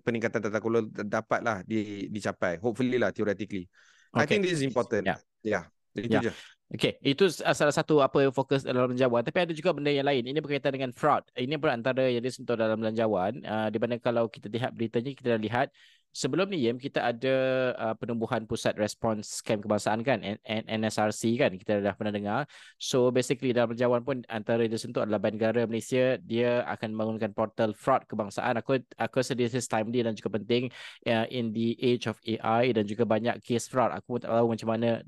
peningkatan 0.08 0.40
tata 0.40 0.60
kelola 0.64 0.88
dapatlah 0.88 1.68
di, 1.68 2.08
dicapai 2.08 2.64
hopefully 2.64 2.96
lah 2.96 3.12
theoretically 3.12 3.68
okay. 4.16 4.24
i 4.24 4.26
think 4.26 4.48
this 4.48 4.56
is 4.56 4.64
important 4.64 5.04
yeah 5.04 5.20
yeah 5.44 5.64
itu 5.96 6.16
yeah. 6.16 6.24
je 6.24 6.32
Okay, 6.66 6.98
itu 7.06 7.30
salah 7.30 7.70
satu 7.70 8.02
apa 8.02 8.26
yang 8.26 8.34
fokus 8.34 8.66
dalam 8.66 8.90
belanjawan. 8.90 9.22
Tapi 9.22 9.38
ada 9.38 9.54
juga 9.54 9.70
benda 9.70 9.94
yang 9.94 10.02
lain. 10.10 10.26
Ini 10.26 10.40
berkaitan 10.42 10.74
dengan 10.74 10.90
fraud. 10.98 11.22
Ini 11.38 11.62
pun 11.62 11.70
antara 11.70 12.10
yang 12.10 12.26
disentuh 12.26 12.58
dalam 12.58 12.82
belanjawan. 12.82 13.38
Uh, 13.46 13.70
di 13.70 13.78
mana 13.78 14.02
kalau 14.02 14.26
kita 14.26 14.50
lihat 14.50 14.74
beritanya, 14.74 15.14
kita 15.14 15.38
dah 15.38 15.42
lihat 15.46 15.68
sebelum 16.16 16.48
ni 16.48 16.64
Yem 16.64 16.80
kita 16.80 17.12
ada 17.12 17.36
uh, 17.76 17.96
penumbuhan 18.00 18.48
pusat 18.48 18.80
respons 18.80 19.44
scam 19.44 19.60
kebangsaan 19.60 20.00
kan 20.00 20.24
NSRC 20.48 21.36
kan 21.36 21.52
kita 21.60 21.84
dah 21.84 21.92
pernah 21.92 22.16
dengar. 22.16 22.42
So 22.80 23.12
basically 23.12 23.52
dalam 23.52 23.76
perjalanan 23.76 24.08
pun 24.08 24.18
antara 24.32 24.64
dia 24.64 24.80
sentuh 24.80 25.04
adalah 25.04 25.20
Bank 25.20 25.36
Negara 25.36 25.68
Malaysia. 25.68 26.16
Dia 26.24 26.64
akan 26.72 26.96
membangunkan 26.96 27.36
portal 27.36 27.76
fraud 27.76 28.08
kebangsaan. 28.08 28.56
Aku 28.64 28.80
aku 28.96 29.14
rasa 29.20 29.36
this 29.36 29.52
is 29.52 29.68
timely 29.68 30.00
dan 30.00 30.16
juga 30.16 30.40
penting 30.40 30.72
uh, 31.12 31.28
in 31.28 31.52
the 31.52 31.76
age 31.84 32.08
of 32.08 32.16
AI 32.24 32.72
dan 32.72 32.88
juga 32.88 33.04
banyak 33.04 33.44
case 33.44 33.68
fraud. 33.68 33.92
Aku 33.92 34.16
pun 34.16 34.24
tak 34.24 34.32
tahu 34.32 34.56
macam 34.56 34.68
mana 34.72 35.04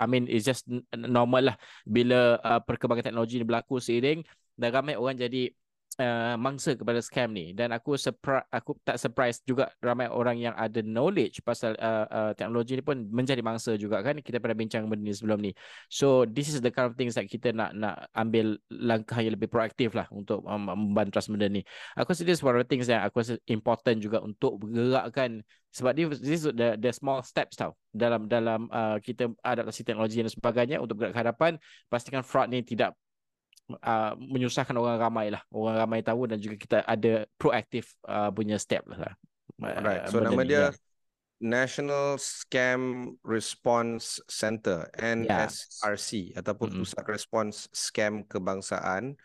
I 0.00 0.06
mean 0.08 0.24
it's 0.32 0.48
just 0.48 0.64
normal 0.96 1.52
lah 1.52 1.56
bila 1.84 2.40
uh, 2.40 2.60
perkembangan 2.64 3.12
teknologi 3.12 3.36
ni 3.36 3.44
berlaku 3.44 3.76
seiring. 3.84 4.24
Dan 4.56 4.72
ramai 4.72 4.96
orang 4.96 5.20
jadi 5.20 5.52
uh, 6.00 6.34
mangsa 6.36 6.76
kepada 6.76 7.00
scam 7.00 7.32
ni. 7.32 7.52
Dan 7.56 7.72
aku 7.72 7.96
surprise 7.96 8.44
aku 8.52 8.76
tak 8.84 9.00
surprise 9.00 9.40
juga 9.44 9.72
ramai 9.80 10.08
orang 10.08 10.36
yang 10.36 10.54
ada 10.56 10.80
knowledge 10.84 11.40
pasal 11.42 11.76
uh, 11.80 12.06
uh, 12.08 12.32
teknologi 12.36 12.76
ni 12.78 12.84
pun 12.84 13.08
menjadi 13.08 13.40
mangsa 13.40 13.74
juga 13.76 14.00
kan. 14.04 14.20
Kita 14.20 14.40
pernah 14.40 14.56
bincang 14.56 14.86
benda 14.86 15.08
ni 15.08 15.16
sebelum 15.16 15.38
ni. 15.40 15.52
So 15.88 16.24
this 16.28 16.52
is 16.52 16.60
the 16.60 16.72
kind 16.72 16.88
of 16.88 16.94
things 16.94 17.16
that 17.16 17.28
kita 17.28 17.52
nak 17.52 17.72
nak 17.76 18.08
ambil 18.12 18.60
langkah 18.68 19.20
yang 19.20 19.34
lebih 19.36 19.48
proaktif 19.48 19.96
lah 19.96 20.08
untuk 20.12 20.44
um, 20.44 20.68
membantras 20.68 21.28
benda 21.28 21.48
ni. 21.48 21.64
Aku 21.96 22.12
rasa 22.12 22.22
this 22.24 22.44
one 22.44 22.56
of 22.56 22.62
the 22.64 22.68
things 22.68 22.88
yang 22.88 23.04
aku 23.04 23.24
rasa 23.24 23.40
important 23.48 24.00
juga 24.00 24.20
untuk 24.20 24.60
bergerakkan. 24.60 25.40
Sebab 25.76 25.92
dia 25.92 26.08
this 26.08 26.40
is 26.40 26.48
the, 26.56 26.72
the 26.80 26.88
small 26.88 27.20
steps 27.20 27.60
tau. 27.60 27.76
Dalam 27.92 28.32
dalam 28.32 28.64
uh, 28.72 28.96
kita 28.96 29.28
adaptasi 29.44 29.84
teknologi 29.84 30.24
dan 30.24 30.32
sebagainya 30.32 30.80
untuk 30.80 30.96
bergerak 30.96 31.12
ke 31.12 31.20
hadapan 31.20 31.52
pastikan 31.92 32.24
fraud 32.24 32.48
ni 32.48 32.64
tidak 32.64 32.96
uh, 33.70 34.12
menyusahkan 34.18 34.74
orang 34.78 34.98
ramai 34.98 35.26
lah. 35.34 35.42
Orang 35.50 35.76
ramai 35.76 36.00
tahu 36.02 36.30
dan 36.30 36.38
juga 36.38 36.56
kita 36.58 36.78
ada 36.86 37.26
proaktif 37.38 37.94
uh, 38.06 38.30
punya 38.30 38.56
step 38.60 38.86
lah. 38.86 39.14
Right. 39.58 40.06
So 40.12 40.20
nama 40.20 40.44
ni, 40.44 40.52
dia 40.52 40.70
yeah. 40.70 40.70
National 41.40 42.16
Scam 42.16 43.12
Response 43.24 44.20
Center 44.28 44.88
NSRC 44.96 46.32
yeah. 46.32 46.40
ataupun 46.40 46.72
mm-hmm. 46.72 46.84
Pusat 46.84 47.04
Respons 47.08 47.54
Scam 47.72 48.24
Kebangsaan. 48.24 49.16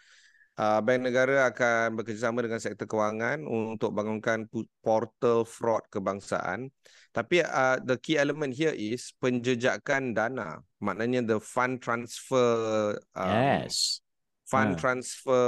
Uh, 0.60 0.84
Bank 0.84 1.08
Negara 1.08 1.48
akan 1.48 1.96
bekerjasama 2.04 2.44
dengan 2.44 2.60
sektor 2.60 2.86
kewangan 2.86 3.48
untuk 3.48 3.96
bangunkan 3.96 4.46
portal 4.84 5.48
fraud 5.48 5.88
kebangsaan. 5.88 6.70
Tapi 7.16 7.42
uh, 7.44 7.80
the 7.82 7.96
key 7.98 8.20
element 8.20 8.52
here 8.54 8.76
is 8.76 9.16
penjejakan 9.24 10.12
dana. 10.12 10.60
Maknanya 10.84 11.24
the 11.24 11.40
fund 11.40 11.80
transfer 11.80 12.94
um, 13.16 13.32
yes 13.66 14.04
fund 14.52 14.76
yeah. 14.76 14.80
transfer 14.84 15.46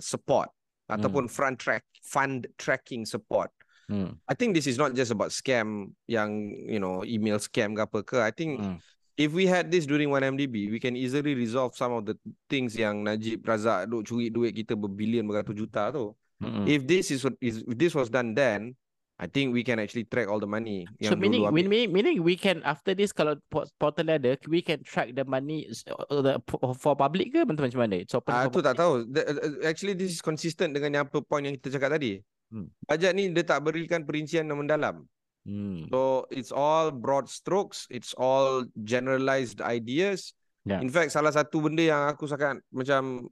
support 0.00 0.48
mm. 0.88 0.96
ataupun 0.96 1.28
fund 1.28 1.60
track 1.60 1.84
fund 2.00 2.48
tracking 2.56 3.04
support. 3.04 3.52
Mm. 3.92 4.16
I 4.28 4.34
think 4.34 4.56
this 4.56 4.64
is 4.64 4.80
not 4.80 4.96
just 4.96 5.12
about 5.12 5.32
scam 5.32 5.92
yang 6.08 6.56
you 6.64 6.80
know 6.80 7.04
email 7.04 7.36
scam 7.36 7.76
ke 7.76 7.80
apa 7.84 8.00
ke. 8.00 8.16
I 8.16 8.32
think 8.32 8.60
mm. 8.60 8.76
if 9.20 9.36
we 9.36 9.44
had 9.44 9.68
this 9.68 9.84
during 9.84 10.08
1MDB, 10.08 10.72
we 10.72 10.80
can 10.80 10.96
easily 10.96 11.36
resolve 11.36 11.76
some 11.76 11.92
of 11.92 12.08
the 12.08 12.16
things 12.48 12.72
yang 12.72 13.04
Najib 13.04 13.44
Razak 13.44 13.92
duk 13.92 14.08
curi 14.08 14.32
duit 14.32 14.56
kita 14.56 14.72
berbilion 14.72 15.28
beratus 15.28 15.52
juta 15.52 15.92
tu. 15.92 16.16
Mm-hmm. 16.38 16.64
If 16.70 16.80
this 16.86 17.10
is, 17.10 17.26
is 17.42 17.66
if 17.66 17.76
this 17.76 17.92
was 17.98 18.08
done 18.08 18.32
then, 18.32 18.78
I 19.18 19.26
think 19.26 19.50
we 19.50 19.66
can 19.66 19.82
actually 19.82 20.06
track 20.06 20.30
all 20.30 20.38
the 20.38 20.46
money. 20.46 20.86
So 21.02 21.18
meaning, 21.18 21.42
meaning, 21.50 21.90
meaning 21.90 22.22
we 22.22 22.38
can 22.38 22.62
after 22.62 22.94
this 22.94 23.10
kalau 23.10 23.34
portal 23.50 24.06
ada, 24.06 24.38
we 24.46 24.62
can 24.62 24.78
track 24.86 25.10
the 25.18 25.26
money 25.26 25.66
uh, 25.90 26.22
the, 26.22 26.38
for 26.78 26.94
public 26.94 27.34
ke 27.34 27.42
macam 27.42 27.66
mana? 27.74 28.06
So 28.06 28.22
ah 28.30 28.46
tu 28.46 28.62
tak 28.62 28.78
tahu. 28.78 29.10
The, 29.10 29.22
uh, 29.26 29.66
actually 29.66 29.98
this 29.98 30.14
is 30.14 30.22
consistent 30.22 30.70
dengan 30.70 30.94
yang 30.94 31.04
apa 31.10 31.18
point 31.18 31.50
yang 31.50 31.58
kita 31.58 31.74
cakap 31.74 31.98
tadi. 31.98 32.22
Hmm. 32.54 32.70
Bajet 32.86 33.10
ni 33.18 33.26
dia 33.34 33.42
tak 33.42 33.66
berikan 33.66 34.06
perincian 34.06 34.46
yang 34.46 34.62
mendalam. 34.62 35.02
Hmm. 35.42 35.90
So 35.90 36.30
it's 36.30 36.54
all 36.54 36.94
broad 36.94 37.26
strokes, 37.26 37.90
it's 37.90 38.14
all 38.14 38.70
generalized 38.86 39.58
ideas. 39.66 40.30
Yeah. 40.62 40.78
In 40.78 40.94
fact 40.94 41.10
salah 41.10 41.34
satu 41.34 41.58
benda 41.58 41.82
yang 41.82 42.06
aku 42.06 42.30
sangat 42.30 42.62
macam 42.70 43.26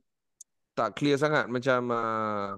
tak 0.75 0.99
clear 0.99 1.15
sangat 1.15 1.47
macam 1.47 1.95
uh, 1.95 2.51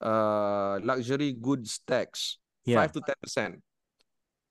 uh, 0.00 0.80
luxury 0.80 1.36
goods 1.36 1.84
tax 1.84 2.40
yeah. 2.64 2.82
5 2.82 2.92
to 2.92 3.00
10%. 3.00 3.60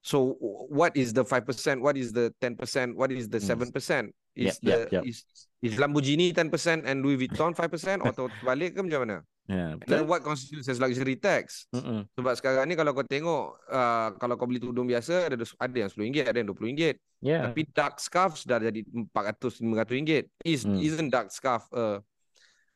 So 0.04 0.36
what 0.68 0.96
is 0.98 1.14
the 1.14 1.24
5%? 1.24 1.80
What 1.80 1.96
is 1.96 2.12
the 2.12 2.34
10%? 2.42 2.96
What 2.96 3.12
is 3.12 3.30
the 3.30 3.40
7%? 3.40 3.72
Hmm. 3.72 4.10
Is 4.34 4.58
yep, 4.58 4.66
the 4.66 4.70
yep, 4.70 4.92
yep. 4.92 5.04
is 5.06 5.18
is 5.62 5.78
Lamborghini 5.78 6.34
10% 6.34 6.90
and 6.90 7.06
Louis 7.06 7.22
Vuitton 7.22 7.54
5% 7.54 8.02
atau 8.02 8.34
balik 8.42 8.74
ke 8.74 8.82
macam 8.82 9.06
mana? 9.06 9.18
Yeah, 9.44 9.76
betul. 9.76 9.92
then 9.92 10.04
what 10.08 10.24
constitutes 10.24 10.72
as 10.72 10.80
luxury 10.80 11.20
tax? 11.20 11.68
Mm-mm. 11.76 12.08
Sebab 12.16 12.34
sekarang 12.40 12.64
ni 12.66 12.80
kalau 12.80 12.96
kau 12.96 13.04
tengok 13.04 13.60
uh, 13.68 14.16
kalau 14.16 14.40
kau 14.40 14.48
beli 14.48 14.64
tudung 14.64 14.88
biasa 14.88 15.28
ada 15.28 15.36
ada 15.36 15.76
yang 15.78 15.92
RM10, 15.92 16.24
ada 16.26 16.38
yang 16.40 16.50
RM20. 16.50 16.82
Yeah. 17.22 17.42
Tapi 17.52 17.62
dark 17.76 18.00
scarf 18.00 18.40
dah 18.48 18.58
jadi 18.58 18.82
RM400 19.14 19.62
RM500. 19.62 20.12
Is 20.48 20.64
mm. 20.64 20.80
isn't 20.80 21.10
dark 21.12 21.30
scarf 21.30 21.68
uh, 21.76 22.00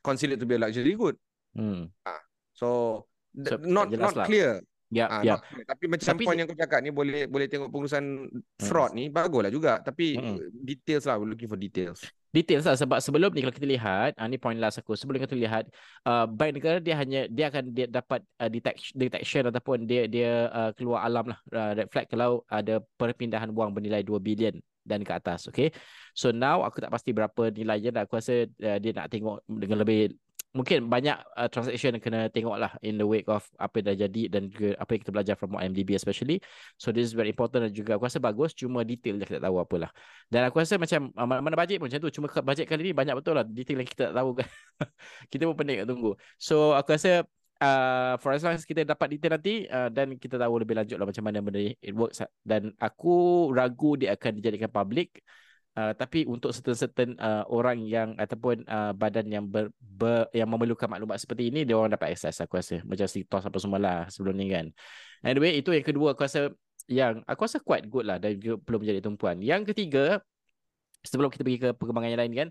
considered 0.03 0.37
to 0.37 0.45
be 0.45 0.59
a 0.59 0.61
luxury 0.61 0.93
good? 0.93 1.15
Mm. 1.57 1.87
Uh, 2.05 2.23
so, 2.53 2.67
so 3.33 3.55
not 3.63 3.89
not 3.89 4.13
lah. 4.13 4.27
clear. 4.27 4.59
Ya, 4.87 5.05
ha, 5.11 5.19
ya. 5.19 5.35
Tapi 5.67 5.91
macam 5.91 6.15
tapi, 6.15 6.23
point 6.23 6.39
yang 6.39 6.47
kau 6.47 6.55
cakap 6.55 6.79
ni 6.79 6.95
boleh 6.95 7.27
boleh 7.27 7.51
tengok 7.51 7.67
pengurusan 7.67 8.31
fraud 8.63 8.95
hmm. 8.95 8.97
ni 8.97 9.03
baguslah 9.11 9.51
juga. 9.51 9.83
Tapi 9.83 10.15
hmm. 10.15 10.63
details 10.63 11.03
lah, 11.03 11.19
we're 11.19 11.27
looking 11.27 11.51
for 11.51 11.59
details. 11.59 12.07
Details 12.31 12.63
lah 12.63 12.75
sebab 12.79 13.03
sebelum 13.03 13.35
ni 13.35 13.43
kalau 13.43 13.55
kita 13.55 13.67
lihat, 13.67 14.15
ah 14.15 14.27
ni 14.31 14.39
point 14.39 14.55
last 14.55 14.79
aku. 14.79 14.95
Sebelum 14.95 15.19
kita 15.19 15.35
lihat, 15.35 15.67
uh, 16.07 16.23
bank 16.23 16.55
negara 16.55 16.79
dia 16.79 16.95
hanya 16.95 17.27
dia 17.27 17.51
akan 17.51 17.75
dia 17.75 17.87
dapat 17.91 18.23
uh, 18.39 18.47
detection, 18.47 18.93
detection 18.95 19.43
ataupun 19.51 19.83
dia 19.83 20.07
dia 20.07 20.47
uh, 20.55 20.71
keluar 20.71 21.03
alam 21.03 21.35
lah 21.35 21.39
uh, 21.51 21.71
red 21.75 21.87
flag 21.91 22.07
kalau 22.07 22.47
ada 22.47 22.79
perpindahan 22.95 23.51
wang 23.51 23.75
bernilai 23.75 24.07
2 24.07 24.23
bilion 24.23 24.55
dan 24.87 25.03
ke 25.03 25.11
atas. 25.11 25.51
Okay. 25.51 25.75
So 26.15 26.31
now 26.31 26.63
aku 26.63 26.79
tak 26.79 26.95
pasti 26.95 27.11
berapa 27.11 27.51
nilainya 27.51 27.91
dan 27.91 28.07
aku 28.07 28.23
rasa 28.23 28.47
uh, 28.47 28.77
dia 28.79 28.91
nak 28.95 29.11
tengok 29.11 29.43
dengan 29.51 29.83
lebih 29.83 30.15
mungkin 30.55 30.87
banyak 30.87 31.17
uh, 31.35 31.47
transaction 31.51 31.95
yang 31.95 32.03
kena 32.03 32.21
tengok 32.31 32.55
lah 32.55 32.71
in 32.81 32.95
the 32.95 33.05
wake 33.05 33.27
of 33.27 33.43
apa 33.59 33.79
yang 33.79 33.85
dah 33.91 33.95
jadi 34.07 34.21
dan 34.31 34.41
juga 34.47 34.79
apa 34.79 34.89
yang 34.95 35.01
kita 35.03 35.13
belajar 35.13 35.35
from 35.35 35.53
IMDb 35.59 35.93
especially. 35.93 36.39
So 36.79 36.95
this 36.95 37.11
is 37.11 37.13
very 37.13 37.35
important 37.35 37.67
dan 37.67 37.71
juga 37.75 37.99
aku 37.99 38.07
rasa 38.07 38.17
bagus 38.23 38.55
cuma 38.55 38.87
detail 38.87 39.19
je 39.19 39.25
kita 39.27 39.37
tak 39.39 39.45
tahu 39.47 39.57
apalah. 39.59 39.91
Dan 40.31 40.47
aku 40.47 40.63
rasa 40.63 40.79
macam 40.79 41.11
uh, 41.13 41.27
mana 41.27 41.55
bajet 41.55 41.77
pun 41.77 41.91
macam 41.91 41.99
tu 41.99 42.09
cuma 42.13 42.27
bajet 42.41 42.65
kali 42.65 42.81
ni 42.89 42.91
banyak 42.95 43.13
betul 43.17 43.35
lah 43.35 43.43
detail 43.43 43.77
yang 43.83 43.89
kita 43.89 44.03
tak 44.11 44.15
tahu 44.15 44.29
kan. 44.37 44.47
kita 45.31 45.43
pun 45.45 45.55
pening 45.55 45.77
nak 45.83 45.87
tunggu. 45.91 46.11
So 46.39 46.73
aku 46.73 46.95
rasa 46.95 47.27
uh, 47.61 48.15
for 48.21 48.33
as 48.33 48.41
long 48.45 48.55
as 48.55 48.65
kita 48.65 48.85
dapat 48.85 49.17
detail 49.17 49.37
nanti 49.37 49.65
uh, 49.69 49.89
dan 49.89 50.15
kita 50.17 50.37
tahu 50.37 50.61
lebih 50.61 50.77
lanjut 50.77 50.97
lah 50.97 51.07
macam 51.09 51.23
mana 51.25 51.39
benda 51.41 51.61
it 51.61 51.93
works 51.93 52.21
dan 52.45 52.73
aku 52.77 53.49
ragu 53.53 53.97
dia 53.97 54.13
akan 54.13 54.41
dijadikan 54.41 54.69
public 54.69 55.21
Uh, 55.77 55.93
tapi 55.93 56.25
untuk 56.25 56.49
certain-certain 56.49 57.13
uh, 57.21 57.45
orang 57.53 57.85
yang 57.85 58.17
ataupun 58.17 58.65
uh, 58.65 58.97
badan 58.97 59.29
yang 59.29 59.45
ber, 59.45 59.69
ber, 59.77 60.25
yang 60.33 60.49
memerlukan 60.49 60.89
maklumat 60.89 61.21
seperti 61.21 61.53
ini 61.53 61.69
dia 61.69 61.77
orang 61.77 61.93
dapat 61.93 62.17
akses 62.17 62.41
aku 62.41 62.57
rasa. 62.57 62.81
Macam 62.81 63.05
si 63.05 63.21
tos 63.29 63.45
apa 63.45 63.61
semua 63.61 63.77
lah 63.77 63.99
sebelum 64.09 64.33
ni 64.33 64.49
kan. 64.49 64.73
Anyway 65.21 65.61
itu 65.61 65.69
yang 65.69 65.85
kedua 65.85 66.17
aku 66.17 66.25
rasa 66.25 66.49
yang 66.89 67.21
aku 67.29 67.45
rasa 67.45 67.61
quite 67.61 67.85
good 67.85 68.09
lah 68.09 68.17
dan 68.17 68.41
belum 68.41 68.79
menjadi 68.81 69.05
tumpuan. 69.05 69.37
Yang 69.37 69.69
ketiga 69.77 70.17
sebelum 71.05 71.29
kita 71.29 71.45
pergi 71.45 71.59
ke 71.61 71.69
perkembangan 71.77 72.09
yang 72.09 72.21
lain 72.25 72.33
kan 72.33 72.47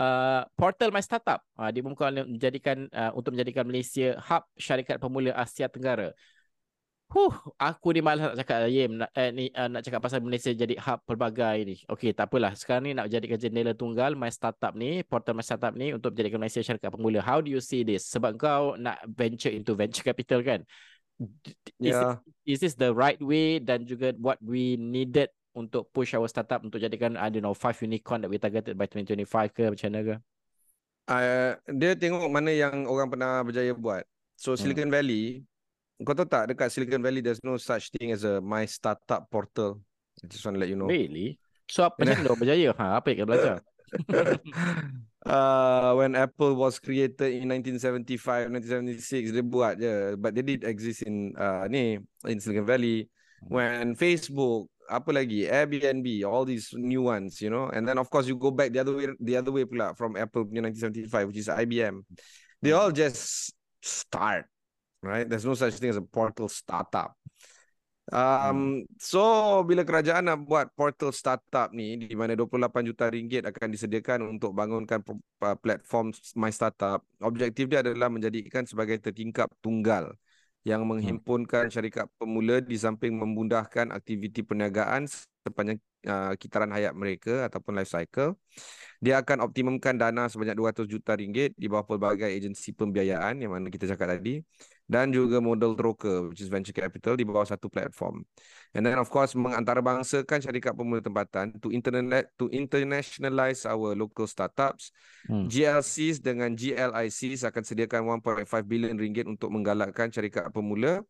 uh, 0.00 0.42
portal 0.56 0.88
my 0.88 1.04
startup. 1.04 1.44
Uh, 1.60 1.68
dia 1.68 1.84
menjadikan 1.84 2.88
uh, 2.96 3.12
untuk 3.12 3.36
menjadikan 3.36 3.68
Malaysia 3.68 4.16
hub 4.24 4.48
syarikat 4.56 4.96
pemula 4.96 5.36
Asia 5.36 5.68
Tenggara 5.68 6.16
Huh, 7.10 7.34
aku 7.58 7.90
ni 7.90 7.98
malas 7.98 8.22
nak 8.22 8.38
cakap 8.38 8.70
Yem 8.70 9.02
nak, 9.02 9.10
eh, 9.18 9.34
ni, 9.34 9.50
uh, 9.50 9.66
nak 9.66 9.82
cakap 9.82 9.98
pasal 9.98 10.22
Malaysia 10.22 10.54
jadi 10.54 10.78
hub 10.78 11.02
pelbagai 11.02 11.56
ni. 11.66 11.76
Okey, 11.90 12.14
tak 12.14 12.30
apalah. 12.30 12.54
Sekarang 12.54 12.86
ni 12.86 12.94
nak 12.94 13.10
jadikan 13.10 13.34
jendela 13.34 13.74
tunggal 13.74 14.14
my 14.14 14.30
startup 14.30 14.78
ni, 14.78 15.02
portal 15.02 15.34
my 15.34 15.42
startup 15.42 15.74
ni 15.74 15.90
untuk 15.90 16.14
menjadikan 16.14 16.38
Malaysia 16.38 16.62
syarikat 16.62 16.94
pemula. 16.94 17.18
How 17.18 17.42
do 17.42 17.50
you 17.50 17.58
see 17.58 17.82
this? 17.82 18.06
Sebab 18.14 18.38
kau 18.38 18.78
nak 18.78 19.02
venture 19.10 19.50
into 19.50 19.74
venture 19.74 20.06
capital 20.06 20.38
kan? 20.46 20.62
Is, 21.82 21.98
yeah. 21.98 22.22
is 22.46 22.62
this 22.62 22.78
the 22.78 22.94
right 22.94 23.18
way 23.18 23.58
dan 23.58 23.82
juga 23.90 24.14
what 24.22 24.38
we 24.38 24.78
needed 24.78 25.34
untuk 25.58 25.90
push 25.90 26.14
our 26.14 26.30
startup 26.30 26.62
untuk 26.62 26.78
jadikan 26.78 27.18
I 27.18 27.26
don't 27.26 27.42
know 27.42 27.58
five 27.58 27.74
unicorn 27.82 28.22
that 28.22 28.30
we 28.30 28.38
targeted 28.38 28.78
by 28.78 28.86
2025 28.86 29.26
ke 29.50 29.66
macam 29.66 29.88
mana 29.90 30.00
ke? 30.06 30.16
Uh, 31.10 31.52
dia 31.74 31.98
tengok 31.98 32.30
mana 32.30 32.54
yang 32.54 32.86
orang 32.86 33.10
pernah 33.10 33.42
berjaya 33.42 33.74
buat. 33.74 34.06
So 34.38 34.54
Silicon 34.54 34.88
hmm. 34.88 34.94
Valley 34.94 35.42
kau 36.04 36.16
tahu 36.16 36.28
tak 36.28 36.52
dekat 36.52 36.68
Silicon 36.72 37.04
Valley 37.04 37.20
there's 37.20 37.44
no 37.44 37.60
such 37.60 37.92
thing 37.92 38.12
as 38.12 38.24
a 38.24 38.40
my 38.40 38.64
startup 38.64 39.28
portal. 39.28 39.80
I 40.20 40.28
just 40.28 40.44
want 40.44 40.56
to 40.56 40.60
let 40.60 40.72
you 40.72 40.76
know. 40.76 40.88
Really? 40.88 41.36
So 41.68 41.86
apa 41.86 42.02
macam 42.02 42.24
tu 42.26 42.36
berjaya? 42.36 42.70
Ha, 42.76 42.86
apa 43.00 43.06
yang 43.12 43.24
kau 43.24 43.28
belajar? 43.30 43.56
uh, 45.26 45.90
when 45.98 46.14
Apple 46.14 46.54
was 46.54 46.78
created 46.78 47.30
in 47.34 47.50
1975, 47.50 48.50
1976 48.50 49.34
dia 49.34 49.44
buat 49.44 49.74
je. 49.78 50.18
But 50.18 50.34
they 50.34 50.44
did 50.44 50.66
exist 50.66 51.06
in 51.06 51.34
uh, 51.38 51.70
ni 51.70 52.02
in 52.26 52.36
Silicon 52.42 52.66
Valley. 52.66 53.06
When 53.48 53.96
Facebook, 53.96 54.68
apa 54.90 55.16
lagi? 55.16 55.48
Airbnb, 55.48 56.04
all 56.28 56.44
these 56.44 56.76
new 56.76 57.08
ones, 57.08 57.40
you 57.40 57.48
know. 57.48 57.72
And 57.72 57.88
then 57.88 57.96
of 57.96 58.12
course 58.12 58.28
you 58.28 58.36
go 58.36 58.52
back 58.52 58.74
the 58.74 58.84
other 58.84 58.92
way, 58.92 59.08
the 59.16 59.40
other 59.40 59.54
way 59.54 59.64
pula 59.64 59.96
from 59.96 60.18
Apple 60.18 60.44
in 60.52 60.68
1975, 60.68 61.32
which 61.32 61.40
is 61.40 61.48
IBM. 61.48 62.04
They 62.60 62.76
all 62.76 62.92
just 62.92 63.54
start 63.80 64.49
right? 65.02 65.28
There's 65.28 65.44
no 65.44 65.56
such 65.56 65.76
thing 65.80 65.90
as 65.90 66.00
a 66.00 66.04
portal 66.04 66.48
startup. 66.48 67.16
Um, 68.10 68.82
so 68.98 69.22
bila 69.62 69.86
kerajaan 69.86 70.26
nak 70.26 70.42
buat 70.42 70.66
portal 70.74 71.14
startup 71.14 71.70
ni 71.70 71.94
di 71.94 72.18
mana 72.18 72.34
28 72.34 72.82
juta 72.82 73.06
ringgit 73.06 73.46
akan 73.46 73.70
disediakan 73.70 74.34
untuk 74.34 74.50
bangunkan 74.50 74.98
platform 75.38 76.10
My 76.34 76.50
Startup, 76.50 76.98
objektif 77.22 77.70
dia 77.70 77.86
adalah 77.86 78.10
menjadikan 78.10 78.66
sebagai 78.66 78.98
tertingkap 78.98 79.46
tunggal 79.62 80.18
yang 80.66 80.82
hmm. 80.82 80.90
menghimpunkan 80.90 81.70
syarikat 81.70 82.10
pemula 82.18 82.58
di 82.58 82.74
samping 82.74 83.14
memudahkan 83.14 83.94
aktiviti 83.94 84.42
perniagaan 84.42 85.06
sepanjang 85.46 85.78
uh, 86.06 86.32
kitaran 86.36 86.70
hayat 86.72 86.96
mereka 86.96 87.48
ataupun 87.48 87.76
life 87.76 87.90
cycle. 87.90 88.36
Dia 89.00 89.24
akan 89.24 89.48
optimumkan 89.48 89.96
dana 89.96 90.28
sebanyak 90.28 90.52
200 90.52 90.84
juta 90.84 91.16
ringgit 91.16 91.56
di 91.56 91.72
bawah 91.72 91.88
pelbagai 91.88 92.28
agensi 92.28 92.76
pembiayaan 92.76 93.40
yang 93.40 93.56
mana 93.56 93.72
kita 93.72 93.88
cakap 93.88 94.20
tadi 94.20 94.44
dan 94.84 95.08
juga 95.08 95.40
model 95.40 95.72
broker 95.72 96.28
which 96.28 96.44
is 96.44 96.52
venture 96.52 96.74
capital 96.76 97.16
di 97.16 97.24
bawah 97.24 97.48
satu 97.48 97.72
platform. 97.72 98.20
And 98.76 98.84
then 98.84 99.00
of 99.00 99.08
course 99.08 99.32
mengantarabangsakan 99.32 100.44
syarikat 100.44 100.76
pemula 100.76 101.00
tempatan 101.00 101.56
to 101.64 101.72
internet 101.72 102.28
to 102.36 102.52
internationalize 102.52 103.64
our 103.64 103.96
local 103.96 104.28
startups. 104.28 104.92
Hmm. 105.24 105.48
GLCs 105.48 106.20
dengan 106.20 106.52
GLICs 106.52 107.48
akan 107.48 107.62
sediakan 107.64 108.20
1.5 108.20 108.44
bilion 108.68 109.00
ringgit 109.00 109.24
untuk 109.24 109.48
menggalakkan 109.48 110.12
syarikat 110.12 110.52
pemula 110.52 111.00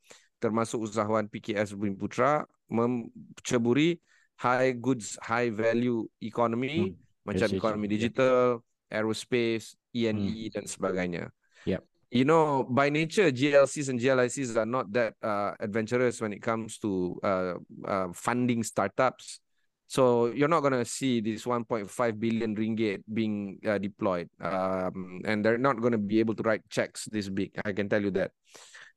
termasuk 0.40 0.88
usahawan 0.88 1.28
PKS 1.28 1.76
Bumi 1.76 1.94
Putra 1.94 2.48
menceburi 2.72 4.00
high 4.40 4.72
goods 4.72 5.20
high 5.20 5.52
value 5.52 6.08
economy 6.24 6.96
hmm. 6.96 7.28
macam 7.28 7.48
yes, 7.52 7.58
ekonomi 7.60 7.86
yes, 7.86 7.92
digital, 8.00 8.64
yeah. 8.88 8.96
aerospace, 8.96 9.76
E&E 9.92 10.08
hmm. 10.08 10.50
dan 10.56 10.64
sebagainya. 10.64 11.28
Yep 11.68 11.84
you 12.10 12.24
know, 12.24 12.66
by 12.68 12.90
nature, 12.90 13.30
GLCs 13.30 13.88
and 13.88 14.00
GLICs 14.00 14.56
are 14.56 14.66
not 14.66 14.92
that 14.92 15.14
uh, 15.22 15.54
adventurous 15.60 16.20
when 16.20 16.32
it 16.32 16.42
comes 16.42 16.78
to 16.78 17.18
uh, 17.22 17.54
uh, 17.86 18.08
funding 18.12 18.62
startups. 18.62 19.40
So 19.86 20.26
you're 20.26 20.50
not 20.50 20.60
going 20.60 20.74
to 20.74 20.84
see 20.84 21.20
this 21.20 21.44
1.5 21.44 21.86
billion 22.18 22.54
ringgit 22.54 23.02
being 23.12 23.58
uh, 23.66 23.78
deployed. 23.78 24.28
Um, 24.40 25.20
and 25.24 25.44
they're 25.44 25.58
not 25.58 25.80
going 25.80 25.92
to 25.92 25.98
be 25.98 26.20
able 26.20 26.34
to 26.34 26.42
write 26.42 26.62
checks 26.68 27.06
this 27.10 27.28
big. 27.28 27.50
I 27.64 27.72
can 27.72 27.88
tell 27.88 28.02
you 28.02 28.10
that. 28.12 28.30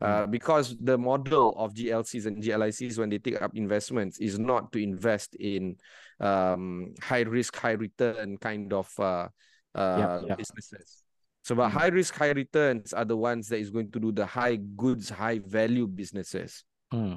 Uh, 0.02 0.26
because 0.26 0.76
the 0.82 0.98
model 0.98 1.54
of 1.58 1.74
GLCs 1.74 2.26
and 2.26 2.44
GLICs 2.44 2.98
when 2.98 3.10
they 3.10 3.20
take 3.20 3.42
up 3.42 3.56
investments 3.56 4.20
is 4.20 4.38
not 4.38 4.72
to 4.74 4.80
invest 4.82 5.36
in 5.36 5.76
um, 6.20 6.94
high 7.02 7.22
risk, 7.22 7.56
high 7.56 7.78
return 7.80 8.38
kind 8.38 8.74
of 8.74 8.92
uh, 9.00 9.28
uh, 9.76 9.98
yeah, 10.00 10.22
yeah. 10.28 10.36
businesses. 10.36 11.04
Sebab 11.44 11.72
hmm. 11.72 11.78
high 11.78 11.92
risk, 11.92 12.16
high 12.16 12.32
returns 12.32 12.94
are 12.94 13.06
the 13.06 13.18
ones 13.18 13.48
that 13.50 13.60
is 13.60 13.70
going 13.70 13.92
to 13.92 14.00
do 14.00 14.12
the 14.12 14.26
high 14.26 14.56
goods, 14.56 15.10
high 15.10 15.40
value 15.40 15.88
businesses. 15.88 16.64
Hmm. 16.92 17.16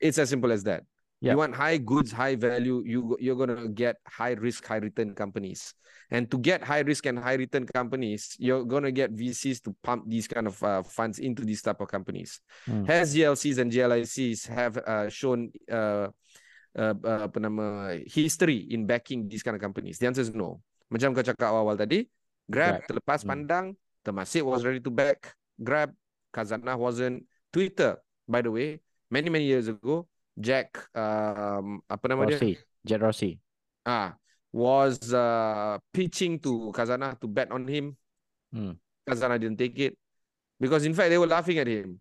It's 0.00 0.18
as 0.18 0.30
simple 0.30 0.50
as 0.50 0.64
that. 0.64 0.82
Yep. 1.20 1.32
You 1.32 1.38
want 1.38 1.54
high 1.54 1.78
goods, 1.78 2.12
high 2.12 2.36
value, 2.36 2.82
you, 2.86 3.16
you're 3.18 3.34
going 3.34 3.50
to 3.50 3.68
get 3.68 3.96
high 4.06 4.38
risk, 4.38 4.66
high 4.66 4.78
return 4.78 5.14
companies. 5.14 5.74
And 6.10 6.30
to 6.30 6.38
get 6.38 6.62
high 6.62 6.80
risk 6.80 7.06
and 7.06 7.18
high 7.18 7.34
return 7.34 7.66
companies, 7.66 8.36
you're 8.38 8.64
going 8.64 8.84
to 8.84 8.92
get 8.92 9.14
VCs 9.14 9.60
to 9.64 9.74
pump 9.82 10.04
these 10.06 10.28
kind 10.28 10.46
of 10.46 10.62
uh, 10.62 10.82
funds 10.82 11.18
into 11.18 11.42
these 11.42 11.60
type 11.60 11.80
of 11.80 11.88
companies. 11.88 12.40
Hmm. 12.64 12.84
Has 12.84 13.14
GLCs 13.14 13.58
and 13.58 13.72
GLICs 13.72 14.46
have 14.46 14.78
uh, 14.78 15.08
shown 15.10 15.50
uh, 15.70 16.08
uh, 16.78 16.94
uh, 17.02 17.26
apa 17.26 17.38
nama, 17.42 17.98
history 18.06 18.70
in 18.70 18.86
backing 18.86 19.28
these 19.28 19.42
kind 19.42 19.58
of 19.58 19.60
companies? 19.60 19.98
The 19.98 20.06
answer 20.06 20.22
is 20.22 20.32
no. 20.32 20.62
Macam 20.88 21.12
kau 21.12 21.20
cakap 21.20 21.50
awal-awal 21.50 21.76
tadi, 21.76 22.08
Grab 22.48 22.80
right. 22.80 22.86
terlepas 22.88 23.26
hmm. 23.26 23.28
pandang, 23.28 23.66
Temasek 24.06 24.40
was 24.40 24.64
ready 24.64 24.80
to 24.80 24.88
back 24.88 25.36
Grab, 25.60 25.92
Kazana 26.32 26.78
wasn't. 26.78 27.26
Twitter, 27.52 27.98
by 28.24 28.40
the 28.40 28.48
way, 28.52 28.80
many 29.10 29.28
many 29.28 29.44
years 29.44 29.68
ago, 29.68 30.08
Jack, 30.38 30.78
um, 30.94 31.82
apa 31.90 32.04
nama 32.06 32.30
Rossi. 32.30 32.54
dia? 32.54 32.86
Jack 32.86 33.00
Rossi. 33.02 33.30
Ah, 33.82 34.14
was 34.54 35.10
uh, 35.10 35.82
pitching 35.90 36.38
to 36.38 36.70
Kazana 36.70 37.18
to 37.18 37.26
bet 37.26 37.50
on 37.50 37.66
him. 37.66 37.98
Hmm. 38.54 38.78
Kazana 39.02 39.40
didn't 39.40 39.58
take 39.58 39.76
it 39.82 39.98
because 40.62 40.86
in 40.86 40.94
fact 40.94 41.10
they 41.10 41.18
were 41.18 41.30
laughing 41.30 41.58
at 41.58 41.66
him. 41.66 41.98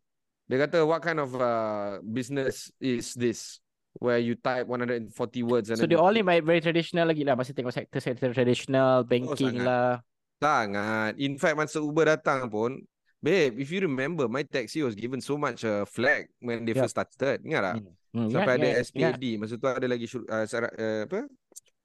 Dia 0.47 0.63
kata, 0.63 0.85
what 0.85 1.03
kind 1.03 1.19
of 1.19 1.33
uh, 1.35 1.99
business 2.05 2.69
is 2.79 3.13
this? 3.17 3.59
where 3.97 4.21
you 4.21 4.37
type 4.37 4.69
140 4.69 5.09
words 5.41 5.73
and 5.73 5.81
so 5.81 5.89
they 5.89 5.97
only 5.97 6.21
my 6.21 6.37
very 6.37 6.61
traditional 6.61 7.09
lagi 7.09 7.25
lah 7.25 7.33
masih 7.33 7.57
tengok 7.57 7.73
sektor 7.73 7.97
sektor 7.97 8.29
traditional 8.29 9.01
banking 9.01 9.57
oh, 9.57 9.65
lah 9.65 10.05
Sangat. 10.37 11.17
In 11.17 11.33
fact, 11.37 11.57
masa 11.57 11.81
Uber 11.81 12.13
datang 12.13 12.45
pun, 12.45 12.77
babe, 13.21 13.57
if 13.57 13.73
you 13.73 13.81
remember, 13.81 14.29
my 14.29 14.45
taxi 14.45 14.85
was 14.85 14.93
given 14.93 15.17
so 15.17 15.33
much 15.33 15.65
uh, 15.65 15.81
flag 15.85 16.29
when 16.39 16.61
they 16.61 16.77
yep. 16.77 16.85
first 16.85 16.93
started. 16.93 17.41
Ingat 17.41 17.61
tak? 17.65 17.75
Hmm. 17.81 17.93
Hmm, 18.17 18.33
Sampai 18.33 18.57
yeah, 18.57 18.81
ada 18.81 18.81
SPAD. 18.81 19.21
Yeah. 19.21 19.37
Masa 19.37 19.53
tu 19.61 19.69
ada 19.69 19.85
lagi 19.85 20.09
uh, 20.09 20.25
uh, 20.25 21.01
apa? 21.05 21.19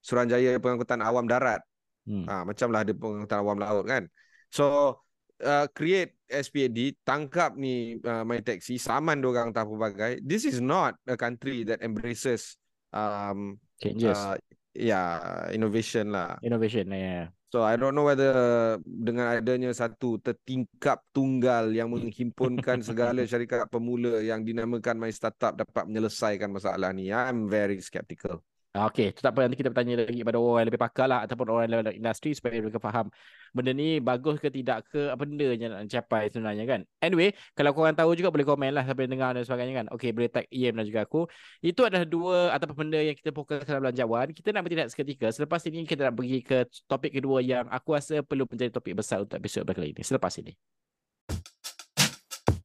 Suranjaya 0.01 0.57
Pengangkutan 0.57 1.05
Awam 1.05 1.29
Darat. 1.29 1.61
Hmm. 2.03 2.27
Ha, 2.27 2.43
macam 2.43 2.69
lah 2.75 2.83
ada 2.83 2.93
pengangkutan 2.97 3.39
awam 3.39 3.59
laut 3.63 3.85
kan. 3.87 4.11
So, 4.51 4.99
uh, 5.43 5.67
create 5.71 6.19
SPAD, 6.27 6.99
tangkap 7.07 7.55
ni 7.55 8.03
uh, 8.03 8.27
my 8.27 8.43
taxi, 8.43 8.77
saman 8.77 9.23
orang 9.23 9.55
tak 9.55 9.71
pelbagai. 9.71 10.19
This 10.27 10.43
is 10.43 10.59
not 10.59 10.99
a 11.07 11.15
country 11.15 11.63
that 11.69 11.79
embraces 11.81 12.59
um, 12.91 13.63
changes. 13.79 14.19
Uh, 14.19 14.37
yeah, 14.75 15.47
innovation 15.55 16.11
lah. 16.11 16.43
Innovation, 16.43 16.91
yeah. 16.91 17.31
So 17.53 17.61
I 17.61 17.77
don't 17.77 17.93
know 17.93 18.09
whether 18.09 18.33
dengan 18.81 19.29
adanya 19.29 19.69
satu 19.77 20.17
tertingkap 20.25 21.05
tunggal 21.13 21.69
yang 21.69 21.93
menghimpunkan 21.93 22.81
segala 22.81 23.21
syarikat 23.29 23.69
pemula 23.69 24.25
yang 24.25 24.41
dinamakan 24.41 24.97
My 24.97 25.13
Startup 25.13 25.53
dapat 25.53 25.85
menyelesaikan 25.85 26.49
masalah 26.49 26.97
ni. 26.97 27.13
I'm 27.13 27.53
very 27.53 27.77
skeptical. 27.85 28.41
Ah, 28.73 28.89
okay, 28.89 29.13
tu 29.13 29.21
tak 29.21 29.37
apa 29.37 29.45
nanti 29.45 29.61
kita 29.61 29.69
bertanya 29.69 30.01
lagi 30.01 30.25
kepada 30.25 30.41
orang 30.41 30.65
yang 30.65 30.69
lebih 30.73 30.81
pakar 30.81 31.05
lah 31.05 31.21
ataupun 31.29 31.45
orang 31.53 31.63
yang 31.69 31.85
dalam 31.85 31.93
industri 31.93 32.33
supaya 32.33 32.57
mereka 32.57 32.81
faham 32.81 33.13
benda 33.53 33.69
ni 33.77 34.01
bagus 34.01 34.41
ke 34.41 34.49
tidak 34.49 34.89
ke 34.89 35.13
apa 35.13 35.29
benda 35.29 35.45
yang 35.53 35.77
nak 35.77 35.93
capai 35.93 36.33
sebenarnya 36.33 36.65
kan. 36.65 36.81
Anyway, 37.05 37.37
kalau 37.53 37.77
korang 37.77 37.93
tahu 37.93 38.17
juga 38.17 38.33
boleh 38.33 38.49
komen 38.49 38.73
lah 38.73 38.81
sampai 38.89 39.05
dengar 39.13 39.37
dan 39.37 39.45
sebagainya 39.45 39.85
kan. 39.85 39.87
Okay, 39.93 40.17
boleh 40.17 40.33
tag 40.33 40.49
Ian 40.49 40.73
dan 40.81 40.89
juga 40.89 41.05
aku. 41.05 41.29
Itu 41.61 41.85
adalah 41.85 42.09
dua 42.09 42.49
ataupun 42.57 42.89
benda 42.89 42.99
yang 43.05 43.13
kita 43.13 43.29
fokuskan 43.37 43.69
dalam 43.69 43.83
belanjawan. 43.85 44.27
Kita 44.33 44.49
nak 44.57 44.63
bertindak 44.65 44.89
seketika. 44.89 45.29
Selepas 45.37 45.61
ini 45.69 45.85
kita 45.85 46.09
nak 46.09 46.17
pergi 46.17 46.39
ke 46.41 46.65
topik 46.89 47.13
kedua 47.13 47.45
yang 47.45 47.69
aku 47.69 47.93
rasa 47.93 48.25
perlu 48.25 48.49
menjadi 48.49 48.73
topik 48.73 48.97
besar 48.97 49.21
untuk 49.21 49.37
episod 49.37 49.69
kali 49.69 49.93
ini. 49.93 50.01
Selepas 50.01 50.33
ini. 50.41 50.82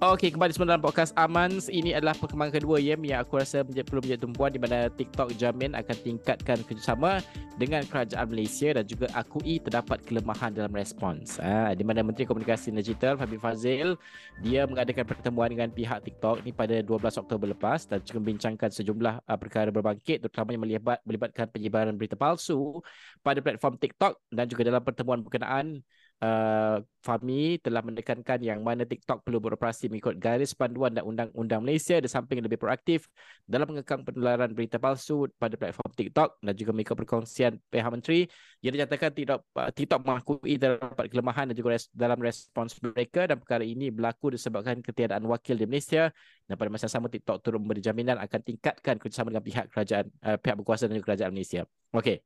Okey, 0.00 0.32
kembali 0.32 0.48
semula 0.56 0.72
dalam 0.72 0.80
podcast 0.80 1.12
Amans. 1.12 1.68
Ini 1.68 1.92
adalah 1.92 2.16
perkembangan 2.16 2.56
kedua 2.56 2.80
ya, 2.80 2.96
yang 2.96 3.20
aku 3.20 3.36
rasa 3.36 3.60
menjadi, 3.60 3.84
perlu 3.84 4.00
menjadi 4.00 4.20
tumpuan 4.24 4.48
di 4.48 4.56
mana 4.56 4.88
TikTok 4.88 5.36
jamin 5.36 5.76
akan 5.76 5.92
tingkatkan 6.00 6.64
kerjasama 6.64 7.20
dengan 7.60 7.84
kerajaan 7.84 8.32
Malaysia 8.32 8.72
dan 8.72 8.88
juga 8.88 9.12
akui 9.12 9.60
terdapat 9.60 10.00
kelemahan 10.08 10.56
dalam 10.56 10.72
respons. 10.72 11.36
Ha, 11.36 11.76
di 11.76 11.84
mana 11.84 12.00
Menteri 12.00 12.24
Komunikasi 12.24 12.72
Digital 12.72 13.20
Fahmi 13.20 13.36
Fazil 13.36 14.00
dia 14.40 14.64
mengadakan 14.64 15.04
pertemuan 15.04 15.52
dengan 15.52 15.68
pihak 15.68 16.00
TikTok 16.00 16.48
ini 16.48 16.56
pada 16.56 16.80
12 16.80 17.20
Oktober 17.20 17.52
lepas 17.52 17.84
dan 17.84 18.00
juga 18.00 18.24
membincangkan 18.24 18.72
sejumlah 18.72 19.28
uh, 19.28 19.36
perkara 19.36 19.68
berbangkit 19.68 20.24
terutamanya 20.24 20.64
melibat, 20.64 20.98
melibatkan 21.04 21.44
penyebaran 21.52 21.92
berita 21.92 22.16
palsu 22.16 22.80
pada 23.20 23.44
platform 23.44 23.76
TikTok 23.76 24.16
dan 24.32 24.48
juga 24.48 24.64
dalam 24.64 24.80
pertemuan 24.80 25.20
berkenaan 25.20 25.84
uh, 26.20 26.78
Fahmi 27.00 27.56
telah 27.64 27.80
menekankan 27.80 28.44
yang 28.44 28.60
mana 28.60 28.84
TikTok 28.84 29.24
perlu 29.24 29.40
beroperasi 29.40 29.88
mengikut 29.88 30.20
garis 30.20 30.52
panduan 30.52 30.92
dan 30.92 31.08
undang-undang 31.08 31.64
Malaysia 31.64 31.96
di 31.96 32.12
samping 32.12 32.44
lebih 32.44 32.60
proaktif 32.60 33.08
dalam 33.48 33.72
mengekang 33.72 34.04
penularan 34.04 34.52
berita 34.52 34.76
palsu 34.76 35.24
pada 35.40 35.56
platform 35.56 35.90
TikTok 35.96 36.44
dan 36.44 36.52
juga 36.52 36.70
mengikut 36.76 36.96
perkongsian 37.00 37.56
pihak 37.72 37.88
menteri 37.88 38.28
yang 38.60 38.76
dinyatakan 38.76 39.16
TikTok, 39.16 39.40
uh, 39.56 39.70
TikTok 39.72 40.00
mengakui 40.04 40.60
terdapat 40.60 41.06
kelemahan 41.08 41.44
dan 41.48 41.56
juga 41.56 41.80
res, 41.80 41.88
dalam 41.96 42.20
respons 42.20 42.76
mereka 42.84 43.24
dan 43.24 43.40
perkara 43.40 43.64
ini 43.64 43.88
berlaku 43.88 44.36
disebabkan 44.36 44.84
ketiadaan 44.84 45.24
wakil 45.24 45.56
di 45.56 45.64
Malaysia 45.64 46.12
dan 46.44 46.54
pada 46.60 46.68
masa 46.68 46.86
sama 46.92 47.08
TikTok 47.08 47.40
turut 47.40 47.64
memberi 47.64 47.80
jaminan 47.80 48.20
akan 48.20 48.40
tingkatkan 48.44 49.00
kerjasama 49.00 49.32
dengan 49.32 49.44
pihak 49.48 49.72
kerajaan 49.72 50.04
uh, 50.20 50.36
pihak 50.36 50.60
berkuasa 50.60 50.84
dan 50.84 51.00
juga 51.00 51.16
kerajaan 51.16 51.32
Malaysia. 51.32 51.64
Okey. 51.96 52.20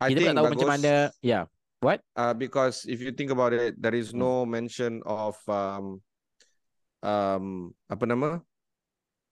Kita 0.00 0.32
tak 0.32 0.34
tahu 0.34 0.46
bagus. 0.48 0.54
macam 0.58 0.70
mana 0.74 0.94
ya. 1.22 1.44
Yeah. 1.46 1.59
What? 1.80 2.04
Uh, 2.12 2.36
because 2.36 2.84
if 2.84 3.00
you 3.00 3.12
think 3.12 3.32
about 3.32 3.56
it, 3.56 3.80
there 3.80 3.96
is 3.96 4.12
no 4.12 4.44
mention 4.44 5.00
of 5.08 5.40
um, 5.48 6.04
um, 7.00 7.72
apa 7.88 8.04
nama? 8.04 8.44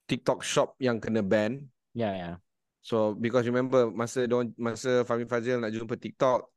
TikTok 0.09 0.41
shop 0.41 0.73
yang 0.81 0.97
kena 0.97 1.21
ban. 1.21 1.69
Yeah, 1.93 2.17
yeah. 2.17 2.35
So 2.81 3.13
because 3.13 3.45
remember 3.45 3.93
masa 3.93 4.25
don 4.25 4.57
masa 4.57 5.05
Fahmi 5.05 5.29
Fazil 5.29 5.61
nak 5.61 5.77
jumpa 5.77 6.01
TikTok, 6.01 6.49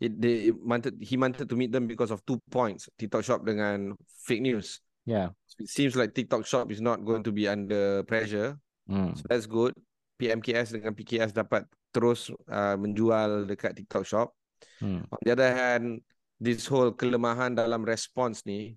it, 0.00 0.16
they 0.16 0.48
it 0.48 0.56
wanted 0.56 0.96
he 1.04 1.20
wanted 1.20 1.44
to 1.44 1.56
meet 1.60 1.68
them 1.68 1.84
because 1.84 2.08
of 2.08 2.24
two 2.24 2.40
points. 2.48 2.88
TikTok 2.96 3.20
shop 3.20 3.44
dengan 3.44 3.92
fake 4.24 4.40
news. 4.40 4.80
Yeah. 5.04 5.36
It 5.60 5.68
seems 5.68 5.92
like 5.92 6.16
TikTok 6.16 6.48
shop 6.48 6.72
is 6.72 6.80
not 6.80 7.04
going 7.04 7.20
to 7.28 7.32
be 7.36 7.44
under 7.44 8.00
pressure. 8.08 8.56
Hmm. 8.88 9.12
So 9.12 9.28
that's 9.28 9.44
good. 9.44 9.76
PMKS 10.16 10.72
dengan 10.72 10.96
PKS 10.96 11.36
dapat 11.36 11.68
terus 11.92 12.32
uh, 12.48 12.80
menjual 12.80 13.44
dekat 13.44 13.76
TikTok 13.76 14.08
shop. 14.08 14.32
Hmm. 14.78 15.06
On 15.06 15.18
the 15.22 15.30
other 15.32 15.50
hand, 15.50 16.02
this 16.36 16.66
whole 16.66 16.92
kelemahan 16.92 17.54
dalam 17.54 17.82
response 17.82 18.42
ni, 18.42 18.74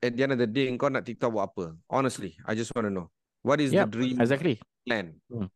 at 0.00 0.16
the 0.16 0.22
end 0.24 0.32
of 0.32 0.40
the 0.40 0.48
day, 0.48 0.72
kau 0.74 0.88
nak 0.88 1.04
TikTok 1.04 1.30
buat 1.30 1.52
apa? 1.52 1.76
Honestly, 1.86 2.32
I 2.48 2.56
just 2.56 2.72
want 2.72 2.88
to 2.88 2.92
know. 2.92 3.12
What 3.44 3.60
is 3.60 3.76
Yep, 3.76 3.84
the 3.84 3.92
dream 3.92 4.16
Exactly. 4.20 4.56
plan? 4.88 5.20
Hmm. 5.28 5.52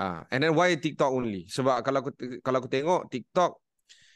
Ah, 0.00 0.24
and 0.32 0.40
then 0.40 0.56
why 0.56 0.72
TikTok 0.72 1.12
only? 1.12 1.44
Sebab 1.52 1.84
kalau 1.84 2.00
aku 2.00 2.10
kalau 2.40 2.64
aku 2.64 2.70
tengok 2.72 3.12
TikTok 3.12 3.60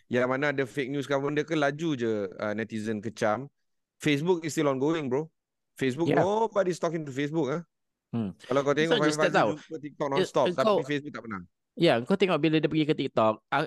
yang 0.08 0.24
mana 0.24 0.56
ada 0.56 0.64
fake 0.64 0.88
news 0.88 1.04
kan 1.04 1.20
benda 1.20 1.44
ke 1.44 1.52
laju 1.52 1.88
je 1.92 2.12
uh, 2.32 2.52
netizen 2.56 3.04
kecam. 3.04 3.52
Facebook 4.00 4.40
is 4.48 4.56
still 4.56 4.72
ongoing, 4.72 5.12
bro. 5.12 5.28
Facebook 5.76 6.08
Yeah. 6.08 6.24
nobody's 6.24 6.80
talking 6.80 7.04
to 7.04 7.12
Facebook 7.12 7.52
ah. 7.52 7.62
Hmm. 8.14 8.32
Kalau 8.40 8.60
kau 8.64 8.72
tengok 8.72 8.96
jumpa 8.96 9.28
TikTok 9.76 10.08
non-stop 10.08 10.46
Eh, 10.48 10.56
tapi 10.56 10.64
kau- 10.64 10.86
Facebook 10.88 11.12
tak 11.12 11.22
pernah. 11.28 11.42
Ya, 11.74 11.98
yeah, 11.98 12.06
kau 12.06 12.14
tengok 12.14 12.38
bila 12.38 12.62
dia 12.62 12.70
pergi 12.70 12.86
ke 12.86 12.94
TikTok, 12.94 13.34
uh, 13.50 13.66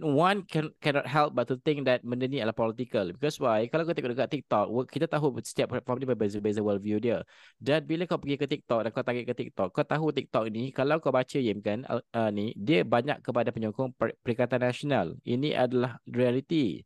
one 0.00 0.48
can 0.48 0.72
cannot 0.80 1.04
help 1.04 1.36
but 1.36 1.44
to 1.44 1.60
think 1.60 1.84
that 1.84 2.00
benda 2.00 2.24
ni 2.24 2.40
adalah 2.40 2.56
political. 2.56 3.12
Because 3.12 3.36
why? 3.36 3.68
Kalau 3.68 3.84
kau 3.84 3.92
tengok 3.92 4.16
dekat 4.16 4.32
TikTok, 4.32 4.64
kita 4.88 5.04
tahu 5.12 5.36
setiap 5.44 5.68
platform 5.76 6.00
dia 6.00 6.08
berbeza-beza 6.08 6.64
worldview 6.64 6.96
dia. 7.04 7.20
Dan 7.60 7.84
bila 7.84 8.08
kau 8.08 8.16
pergi 8.16 8.40
ke 8.40 8.48
TikTok 8.48 8.88
dan 8.88 8.90
kau 8.96 9.04
target 9.04 9.24
ke 9.28 9.34
TikTok, 9.36 9.68
kau 9.76 9.84
tahu 9.84 10.06
TikTok 10.16 10.48
ni 10.48 10.72
kalau 10.72 10.96
kau 11.04 11.12
baca 11.12 11.36
Yim 11.36 11.60
kan, 11.60 11.84
uh, 11.84 12.30
ni 12.32 12.56
dia 12.56 12.80
banyak 12.80 13.20
kepada 13.20 13.52
penyokong 13.52 13.92
per- 13.92 14.16
Perikatan 14.24 14.64
Nasional. 14.64 15.06
Ini 15.28 15.52
adalah 15.52 16.00
reality. 16.08 16.80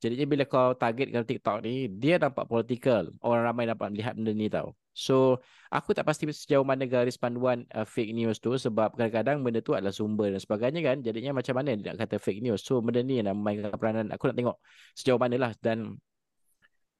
Jadinya 0.00 0.24
bila 0.24 0.44
kau 0.48 0.72
target 0.72 1.12
ke 1.12 1.20
TikTok 1.36 1.60
ni, 1.60 1.92
dia 1.92 2.16
nampak 2.16 2.48
political. 2.48 3.12
Orang 3.20 3.44
ramai 3.44 3.68
dapat 3.68 3.92
melihat 3.92 4.16
benda 4.16 4.32
ni 4.32 4.48
tau. 4.48 4.72
So, 4.96 5.44
aku 5.68 5.92
tak 5.92 6.08
pasti 6.08 6.24
sejauh 6.24 6.64
mana 6.64 6.88
garis 6.88 7.20
panduan 7.20 7.68
uh, 7.76 7.84
fake 7.84 8.16
news 8.16 8.40
tu 8.40 8.56
sebab 8.56 8.96
kadang-kadang 8.96 9.44
benda 9.44 9.60
tu 9.60 9.76
adalah 9.76 9.92
sumber 9.92 10.32
dan 10.32 10.40
sebagainya 10.40 10.80
kan. 10.80 10.96
Jadinya 11.04 11.36
macam 11.36 11.52
mana 11.52 11.76
dia 11.76 11.92
nak 11.92 12.00
kata 12.00 12.16
fake 12.16 12.40
news. 12.40 12.64
So, 12.64 12.80
benda 12.80 13.04
ni 13.04 13.20
nak 13.20 13.36
memainkan 13.36 13.76
peranan. 13.76 14.08
Aku 14.16 14.32
nak 14.32 14.40
tengok 14.40 14.56
sejauh 14.96 15.20
mana 15.20 15.36
lah. 15.36 15.52
Dan 15.60 16.00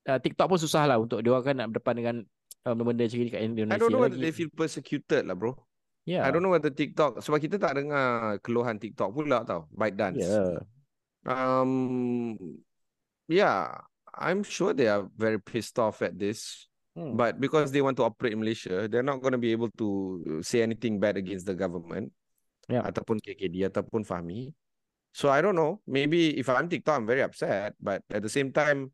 uh, 0.05 0.19
TikTok 0.21 0.47
pun 0.53 0.59
susah 0.61 0.85
lah 0.85 1.01
untuk 1.01 1.25
dia 1.25 1.33
kan 1.41 1.57
nak 1.57 1.73
berdepan 1.73 1.95
dengan 1.97 2.17
uh, 2.69 2.75
benda-benda 2.77 3.09
macam 3.09 3.19
ni 3.21 3.31
kat 3.33 3.43
Indonesia 3.45 3.77
I 3.77 3.81
don't 3.81 3.93
know 3.93 4.05
whether 4.05 4.21
they 4.21 4.33
feel 4.33 4.53
persecuted 4.53 5.25
lah 5.25 5.37
bro. 5.37 5.57
yeah. 6.05 6.25
I 6.25 6.29
don't 6.29 6.45
know 6.45 6.53
whether 6.53 6.73
TikTok 6.73 7.25
sebab 7.25 7.39
kita 7.41 7.57
tak 7.57 7.81
dengar 7.81 8.37
keluhan 8.45 8.77
TikTok 8.77 9.09
pula 9.13 9.45
tau. 9.45 9.69
Byte 9.73 9.97
dance. 9.97 10.25
Yeah. 10.25 10.61
Um 11.25 11.71
yeah, 13.31 13.79
I'm 14.11 14.43
sure 14.43 14.75
they 14.75 14.91
are 14.91 15.07
very 15.15 15.39
pissed 15.39 15.79
off 15.79 16.03
at 16.03 16.19
this. 16.19 16.67
Hmm. 16.99 17.15
But 17.15 17.39
because 17.39 17.71
they 17.71 17.79
want 17.79 17.95
to 18.03 18.05
operate 18.05 18.35
in 18.35 18.43
Malaysia, 18.43 18.91
they're 18.91 19.07
not 19.07 19.23
going 19.23 19.33
to 19.33 19.39
be 19.39 19.55
able 19.55 19.71
to 19.79 20.43
say 20.43 20.67
anything 20.67 20.99
bad 20.99 21.15
against 21.15 21.47
the 21.47 21.55
government. 21.55 22.11
Yeah. 22.67 22.83
Ataupun 22.83 23.23
KKD 23.23 23.71
ataupun 23.71 24.03
Fahmi. 24.03 24.51
So 25.15 25.31
I 25.31 25.39
don't 25.43 25.55
know. 25.55 25.79
Maybe 25.87 26.35
if 26.39 26.51
I'm 26.51 26.67
TikTok, 26.67 27.03
I'm 27.03 27.07
very 27.07 27.23
upset. 27.23 27.79
But 27.79 28.03
at 28.11 28.23
the 28.23 28.31
same 28.31 28.51
time, 28.51 28.91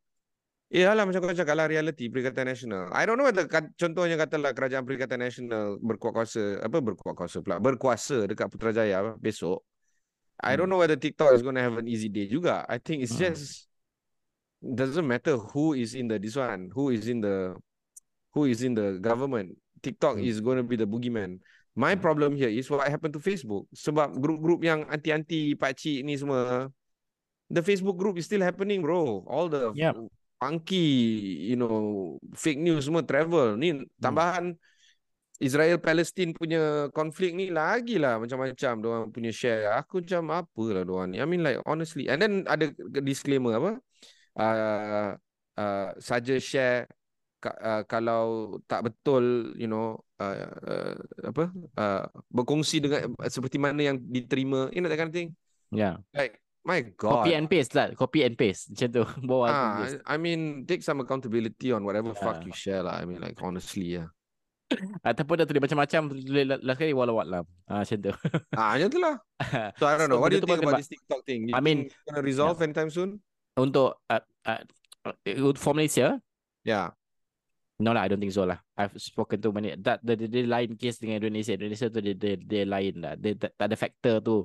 ya 0.72 0.96
lah 0.96 1.04
macam 1.04 1.24
kau 1.24 1.32
cakap 1.32 1.56
lah 1.56 1.68
reality 1.68 2.08
Perikatan 2.08 2.48
Nasional. 2.48 2.88
I 2.92 3.04
don't 3.04 3.20
know 3.20 3.28
whether 3.28 3.44
contohnya 3.76 4.16
katalah 4.16 4.56
kerajaan 4.56 4.84
Perikatan 4.84 5.20
Nasional 5.20 5.76
berkuat 5.80 6.16
kuasa, 6.16 6.60
apa 6.64 6.80
berkuat 6.80 7.16
kuasa 7.16 7.44
pula, 7.44 7.60
berkuasa 7.60 8.24
dekat 8.28 8.48
Putrajaya 8.48 9.16
besok. 9.20 9.60
I 10.40 10.56
don't 10.56 10.68
Hmm. 10.68 10.76
know 10.76 10.80
whether 10.80 10.96
TikTok 11.00 11.32
is 11.32 11.40
going 11.44 11.56
to 11.56 11.64
have 11.64 11.76
an 11.80 11.88
easy 11.88 12.12
day 12.12 12.28
juga. 12.28 12.64
I 12.68 12.76
think 12.76 13.04
it's 13.04 13.16
Hmm. 13.16 13.28
just 13.28 13.65
doesn't 14.62 15.06
matter 15.06 15.36
who 15.36 15.76
is 15.76 15.94
in 15.94 16.08
the 16.08 16.18
this 16.18 16.36
one, 16.36 16.72
who 16.72 16.90
is 16.90 17.06
in 17.06 17.20
the 17.20 17.54
who 18.32 18.44
is 18.48 18.60
in 18.60 18.76
the 18.76 19.00
government. 19.00 19.56
TikTok 19.80 20.16
Hmm. 20.18 20.24
is 20.24 20.40
going 20.40 20.56
to 20.60 20.66
be 20.66 20.76
the 20.76 20.88
boogeyman. 20.88 21.38
My 21.76 21.92
Hmm. 21.94 22.02
problem 22.02 22.30
here 22.36 22.48
is 22.48 22.68
what 22.72 22.88
happened 22.88 23.12
to 23.16 23.20
Facebook. 23.20 23.68
Sebab 23.76 24.16
grup-grup 24.16 24.64
yang 24.64 24.88
anti-anti 24.88 25.52
pakcik 25.56 26.00
ni 26.04 26.16
semua, 26.16 26.72
the 27.52 27.60
Facebook 27.60 28.00
group 28.00 28.16
is 28.16 28.24
still 28.24 28.40
happening, 28.40 28.80
bro. 28.80 29.24
All 29.28 29.48
the 29.52 29.72
Yep. 29.76 30.08
funky, 30.40 30.88
you 31.48 31.56
know, 31.56 32.16
fake 32.32 32.60
news 32.60 32.88
semua 32.88 33.04
travel. 33.04 33.56
Ni 33.60 33.72
Hmm. 33.76 33.84
tambahan 34.00 34.56
Israel 35.36 35.76
Palestine 35.76 36.32
punya 36.32 36.88
konflik 36.96 37.36
ni 37.36 37.52
lagi 37.52 38.00
lah 38.00 38.16
macam-macam 38.16 38.72
orang 38.80 39.12
punya 39.12 39.32
share. 39.32 39.68
Aku 39.76 40.00
macam 40.00 40.32
apa 40.32 40.62
lah 40.72 40.82
diorang 40.84 41.12
ni. 41.12 41.20
I 41.20 41.28
mean 41.28 41.44
like 41.44 41.60
honestly. 41.68 42.08
And 42.08 42.24
then 42.24 42.32
ada 42.48 42.72
disclaimer 43.04 43.60
apa? 43.60 43.76
Uh, 44.36 45.16
uh, 45.56 45.88
saja 45.96 46.36
share 46.36 46.84
uh, 47.42 47.80
kalau 47.88 48.56
tak 48.68 48.84
betul 48.84 49.56
you 49.56 49.64
know 49.64 49.96
uh, 50.20 50.44
uh, 50.44 50.94
apa 51.24 51.48
uh, 51.74 52.04
berkongsi 52.28 52.84
dengan 52.84 53.16
seperti 53.24 53.56
mana 53.56 53.80
yang 53.80 53.96
diterima 53.98 54.68
you 54.70 54.80
know 54.80 54.92
that 54.92 55.00
kind 55.00 55.08
of 55.08 55.16
thing 55.16 55.32
Yeah. 55.72 55.98
like 56.12 56.36
my 56.62 56.84
god 56.94 57.24
Copy 57.24 57.32
and 57.32 57.48
paste 57.48 57.72
lah. 57.72 57.90
Copy 57.92 58.22
and 58.22 58.34
paste. 58.34 58.68
Macam 58.70 58.88
tu. 58.92 59.02
Bawa 59.22 59.44
ah. 59.48 59.88
I 60.04 60.14
mean 60.14 60.62
take 60.62 60.82
some 60.82 61.00
accountability 61.00 61.72
on 61.72 61.82
whatever 61.82 62.12
fuck 62.12 62.38
Yeah. 62.38 62.46
you 62.46 62.54
share 62.54 62.82
lah 62.84 63.00
I 63.00 63.08
mean 63.08 63.18
like 63.18 63.34
honestly 63.40 63.98
yeah 63.98 64.12
Ataupun 65.06 65.38
dah 65.38 65.46
tulis 65.46 65.62
macam-macam. 65.62 66.10
Tulis 66.10 66.42
la- 66.42 66.58
last 66.58 66.78
kali 66.78 66.90
walau 66.90 67.22
alam. 67.22 67.46
Ah, 67.64 67.86
macam 67.86 67.98
tu. 68.02 68.12
ah 68.52 68.74
macam 68.74 68.88
tu 68.90 68.98
lah 68.98 69.14
so 69.78 69.86
I 69.86 69.94
don't 69.96 70.10
know 70.10 70.18
So, 70.18 70.22
what 70.22 70.28
do 70.28 70.38
you 70.38 70.42
think 70.42 70.58
about 70.58 70.74
sebab- 70.74 70.82
this 70.82 70.90
TikTok 70.90 71.20
thing 71.24 71.40
you 71.48 71.54
I 71.54 71.62
mean, 71.62 71.86
gonna 72.04 72.20
resolve 72.20 72.58
anytime 72.60 72.90
soon 72.90 73.22
Untuk 73.56 73.98
uh, 74.12 74.22
uh, 74.44 74.62
uh, 75.08 75.56
for 75.56 75.72
Malaysia, 75.72 76.20
yeah 76.64 76.92
No 77.76 77.92
lah, 77.92 78.08
I 78.08 78.08
don't 78.08 78.16
think 78.16 78.32
so 78.32 78.48
lah. 78.48 78.56
I've 78.72 78.96
spoken 78.96 79.36
to 79.44 79.52
many. 79.52 79.76
That 79.76 80.00
dia, 80.00 80.16
dia, 80.16 80.28
dia 80.32 80.48
lain 80.48 80.80
case 80.80 80.96
dengan 80.96 81.20
Indonesia. 81.20 81.52
Indonesia 81.52 81.92
tu 81.92 82.00
dia, 82.00 82.16
dia, 82.16 82.32
dia 82.40 82.64
lain 82.64 83.04
lah. 83.04 83.20
Dia 83.20 83.36
tak, 83.36 83.52
tak 83.52 83.66
ada 83.68 83.76
faktor 83.76 84.16
tu 84.24 84.36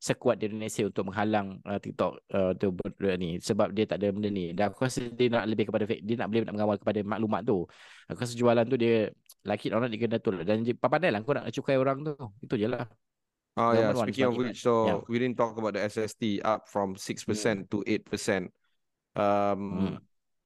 sekuat 0.00 0.40
di 0.40 0.48
Indonesia 0.48 0.88
untuk 0.88 1.12
menghalang 1.12 1.60
uh, 1.68 1.76
TikTok 1.76 2.12
uh, 2.32 2.52
tu 2.56 2.72
benda 2.72 3.12
ni 3.20 3.36
sebab 3.44 3.76
dia 3.76 3.84
tak 3.84 4.00
ada 4.00 4.08
benda 4.08 4.32
ni. 4.32 4.56
Dan 4.56 4.72
aku 4.72 4.88
rasa 4.88 5.04
dia 5.04 5.28
nak 5.28 5.44
lebih 5.44 5.68
kepada. 5.68 5.84
Dia 5.84 6.16
nak 6.16 6.32
boleh 6.32 6.48
nak 6.48 6.54
mengawal 6.56 6.76
kepada 6.80 7.04
maklumat 7.04 7.44
tu. 7.44 7.68
Aku 8.08 8.24
rasa 8.24 8.32
jualan 8.32 8.64
tu 8.64 8.80
dia 8.80 9.12
like 9.44 9.68
it 9.68 9.76
or 9.76 9.84
not 9.84 9.92
dia 9.92 10.00
kena 10.00 10.16
betul. 10.16 10.40
Dan 10.40 10.64
dia- 10.64 10.78
pandai 10.80 11.12
lah 11.12 11.20
kau 11.20 11.36
nak 11.36 11.44
cukai 11.52 11.76
orang 11.76 12.00
tu. 12.00 12.16
Itu 12.40 12.56
je 12.56 12.72
lah. 12.72 12.88
Oh 13.58 13.74
yeah, 13.76 13.92
wants 13.92 14.08
speaking 14.08 14.32
of 14.32 14.38
which, 14.38 14.62
so 14.62 14.72
Yeah. 14.86 14.98
we 15.10 15.18
didn't 15.18 15.36
talk 15.36 15.58
about 15.58 15.74
the 15.74 15.82
SST 15.82 16.40
up 16.46 16.70
from 16.70 16.94
six 16.94 17.26
percent 17.26 17.68
to 17.74 17.82
eight 17.84 18.06
percent. 18.06 18.48
Um, 19.16 19.62
Hmm. 19.68 19.96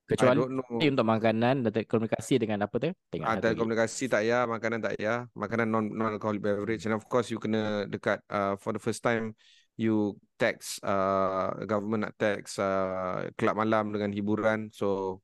Kecuali 0.03 0.45
untuk 0.93 1.09
makanan 1.09 1.65
dan 1.65 1.71
telekomunikasi 1.73 2.37
dengan 2.37 2.69
apa 2.69 2.77
tu? 2.77 2.91
Tengok 3.09 3.25
Ah, 3.25 3.33
satu 3.33 3.41
lagi. 3.41 3.45
telekomunikasi 3.49 4.05
tak 4.13 4.23
ya, 4.29 4.45
makanan 4.45 4.79
tak 4.85 4.95
ya, 5.01 5.25
makanan 5.33 5.73
non 5.73 5.89
non 5.89 6.13
alcoholic 6.13 6.43
beverage, 6.45 6.85
and 6.85 6.93
of 6.93 7.07
course 7.09 7.33
you 7.33 7.41
kena 7.41 7.89
dekat 7.89 8.21
uh, 8.29 8.53
for 8.61 8.77
the 8.77 8.83
first 8.83 9.01
time 9.01 9.33
you 9.81 10.13
tax 10.37 10.77
uh, 10.85 11.55
government 11.65 12.05
nak 12.05 12.15
tax 12.21 12.61
uh, 12.61 13.25
kelab 13.41 13.57
malam 13.57 13.89
dengan 13.89 14.13
hiburan, 14.13 14.69
so 14.69 15.23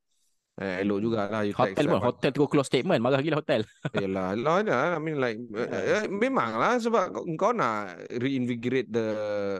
eh, 0.56 0.80
elok 0.80 1.04
jugalah 1.04 1.44
you. 1.44 1.52
Hotel 1.52 1.84
pun. 1.84 2.00
Hotel 2.00 2.30
tu 2.32 2.48
close 2.48 2.70
statement. 2.70 3.02
Marah 3.02 3.20
gila 3.20 3.44
hotel. 3.44 3.68
Yelah, 3.98 4.32
lah, 4.40 4.64
lah. 4.64 4.96
I 4.96 5.00
mean 5.04 5.20
like 5.20 5.36
uh, 5.52 5.68
uh, 5.68 6.06
memanglah 6.08 6.80
sebab 6.80 7.12
kau- 7.12 7.28
kau 7.36 7.52
nak 7.52 8.08
reinvigorate 8.08 8.88
the 8.88 9.06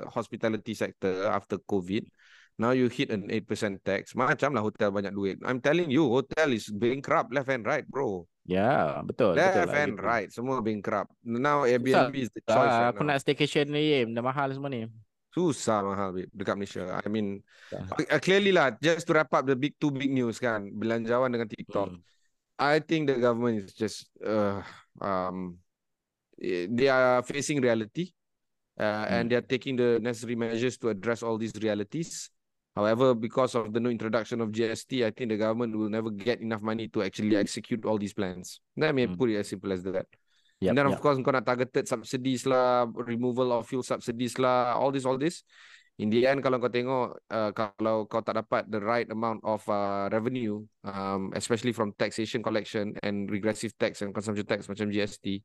hospitality 0.09 0.73
sector 0.73 1.29
after 1.29 1.61
COVID. 1.61 2.07
Now 2.59 2.75
you 2.75 2.91
hit 2.91 3.15
an 3.15 3.31
8% 3.31 3.47
tax. 3.87 4.19
Macam 4.19 4.51
lah 4.51 4.67
hotel 4.67 4.91
banyak 4.91 5.15
duit. 5.15 5.39
I'm 5.47 5.63
telling 5.63 5.95
you, 5.95 6.11
hotel 6.11 6.51
is 6.51 6.67
bankrupt 6.67 7.31
left 7.31 7.47
and 7.49 7.63
right, 7.63 7.87
bro. 7.87 8.27
Ya, 8.43 8.99
betul. 9.07 9.39
betul 9.39 9.39
Left 9.39 9.71
lah. 9.71 9.79
and 9.79 9.95
right, 9.95 10.29
semua 10.35 10.59
bankrupt. 10.59 11.15
Now 11.23 11.63
Airbnb 11.63 12.11
is 12.19 12.35
the 12.35 12.43
choice 12.43 12.59
Ah, 12.67 12.91
right 12.91 12.91
aku 12.91 13.07
now. 13.07 13.15
nak 13.15 13.23
staycation 13.23 13.71
ni, 13.71 13.95
Yim. 13.95 14.11
dah 14.11 14.27
mahal 14.27 14.51
semua 14.51 14.67
ni. 14.69 14.91
Susah 15.31 15.87
mahal 15.87 16.11
babe, 16.11 16.33
dekat 16.35 16.55
Malaysia. 16.59 16.83
I 16.99 17.07
mean, 17.07 17.47
Ah. 17.71 17.95
uh, 17.95 18.19
clearly 18.19 18.51
lah, 18.51 18.75
just 18.83 19.07
to 19.07 19.15
wrap 19.15 19.31
up 19.31 19.47
the 19.47 19.55
big 19.55 19.79
two 19.79 19.95
big 19.95 20.11
news 20.11 20.43
kan, 20.43 20.67
belanjawan 20.75 21.31
dengan 21.31 21.47
TikTok. 21.47 21.95
Hmm. 21.95 22.03
I 22.59 22.83
think 22.83 23.07
the 23.07 23.23
government 23.23 23.63
is 23.63 23.71
just 23.71 24.11
uh, 24.19 24.67
um 24.99 25.63
eh, 26.43 26.67
they 26.67 26.91
are 26.91 27.23
facing 27.23 27.63
reality 27.63 28.11
uh, 28.75 29.07
and 29.07 29.31
they 29.31 29.39
are 29.39 29.47
taking 29.47 29.79
the 29.79 30.03
necessary 30.03 30.35
measures 30.35 30.75
to 30.83 30.91
address 30.91 31.23
all 31.23 31.39
these 31.39 31.55
realities. 31.55 32.35
However, 32.79 33.11
because 33.11 33.59
of 33.59 33.75
the 33.75 33.83
no 33.83 33.91
introduction 33.91 34.39
of 34.39 34.55
GST, 34.55 35.03
I 35.03 35.11
think 35.11 35.35
the 35.35 35.41
government 35.43 35.75
will 35.75 35.91
never 35.91 36.15
get 36.15 36.39
enough 36.39 36.63
money 36.63 36.87
to 36.95 37.03
actually 37.03 37.35
execute 37.35 37.83
all 37.83 37.99
these 37.99 38.15
plans. 38.15 38.63
Let 38.79 38.95
me 38.95 39.11
Hmm. 39.11 39.19
put 39.19 39.35
it 39.35 39.43
as 39.43 39.51
simple 39.51 39.75
as 39.75 39.83
that. 39.83 40.07
Yep, 40.63 40.71
and 40.71 40.79
then 40.79 40.87
of 40.87 40.95
yep. 40.95 41.03
course 41.03 41.19
kau 41.19 41.35
nak 41.35 41.43
targeted 41.43 41.91
subsidies 41.91 42.47
lah, 42.47 42.87
removal 42.95 43.51
of 43.51 43.67
fuel 43.67 43.83
subsidies 43.83 44.39
lah, 44.39 44.79
all 44.79 44.95
this, 44.95 45.03
all 45.03 45.19
this. 45.19 45.43
In 45.99 46.15
the 46.15 46.23
end 46.31 46.39
kalau 46.47 46.63
kau 46.63 46.71
tengok 46.71 47.19
uh, 47.35 47.51
kalau 47.51 48.07
kau 48.07 48.23
tak 48.23 48.39
dapat 48.39 48.71
the 48.71 48.79
right 48.79 49.11
amount 49.11 49.43
of 49.43 49.59
uh, 49.67 50.07
revenue 50.15 50.63
um, 50.87 51.35
especially 51.35 51.75
from 51.75 51.91
taxation 51.99 52.39
collection 52.39 52.95
and 53.03 53.27
regressive 53.27 53.75
tax 53.75 54.07
and 54.07 54.15
consumption 54.15 54.47
tax 54.47 54.71
macam 54.71 54.95
GST 54.95 55.43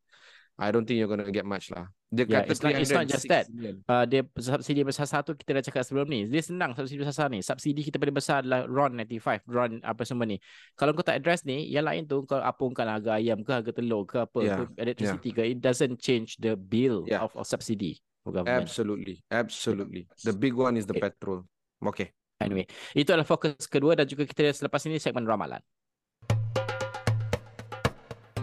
I 0.54 0.70
don't 0.70 0.86
think 0.86 1.02
you're 1.02 1.10
going 1.10 1.26
to 1.26 1.34
get 1.34 1.50
much 1.50 1.74
lah. 1.74 1.90
Dia 2.14 2.30
yeah, 2.30 2.46
kata 2.46 2.52
it's, 2.54 2.62
not, 2.62 2.72
it's 2.78 2.94
not 2.94 3.06
just 3.10 3.26
that. 3.26 3.50
Uh, 3.90 4.06
dia 4.06 4.22
subsidi 4.38 4.86
besar 4.86 5.10
satu 5.10 5.34
kita 5.34 5.58
dah 5.58 5.64
cakap 5.66 5.82
sebelum 5.82 6.06
ni. 6.06 6.30
Dia 6.30 6.46
senang 6.46 6.78
subsidi 6.78 7.02
besar 7.02 7.34
ni. 7.34 7.42
Subsidi 7.42 7.82
kita 7.82 7.98
paling 7.98 8.14
besar 8.14 8.46
adalah 8.46 8.70
RON 8.70 8.94
95, 9.02 9.50
RON 9.50 9.82
apa 9.82 10.06
semua 10.06 10.30
ni. 10.30 10.38
Kalau 10.78 10.94
kau 10.94 11.02
tak 11.02 11.18
address 11.18 11.42
ni, 11.42 11.66
yang 11.74 11.90
lain 11.90 12.06
tu 12.06 12.22
kau 12.30 12.38
apungkan 12.38 12.86
harga 12.86 13.18
ayam 13.18 13.42
ke 13.42 13.50
harga 13.50 13.74
telur 13.74 14.06
ke 14.06 14.22
apa 14.22 14.40
yeah. 14.46 14.58
ke 14.62 14.64
electricity 14.78 15.30
yeah. 15.34 15.38
ke, 15.42 15.52
it 15.58 15.60
doesn't 15.60 15.98
change 15.98 16.38
the 16.38 16.54
bill 16.54 17.02
yeah. 17.10 17.26
of, 17.26 17.34
of 17.34 17.50
subsidy. 17.50 17.98
Absolutely. 18.30 19.26
Absolutely. 19.34 20.06
The 20.22 20.38
big 20.38 20.54
one 20.54 20.78
is 20.78 20.86
the 20.86 20.94
okay. 20.94 21.10
petrol. 21.10 21.50
Okay. 21.82 22.14
Anyway, 22.40 22.68
itu 22.94 23.10
adalah 23.10 23.28
fokus 23.28 23.66
kedua 23.66 23.96
dan 23.96 24.06
juga 24.06 24.28
kita 24.28 24.52
selepas 24.52 24.84
ini 24.86 25.00
segmen 25.00 25.24
ramalan. 25.24 25.64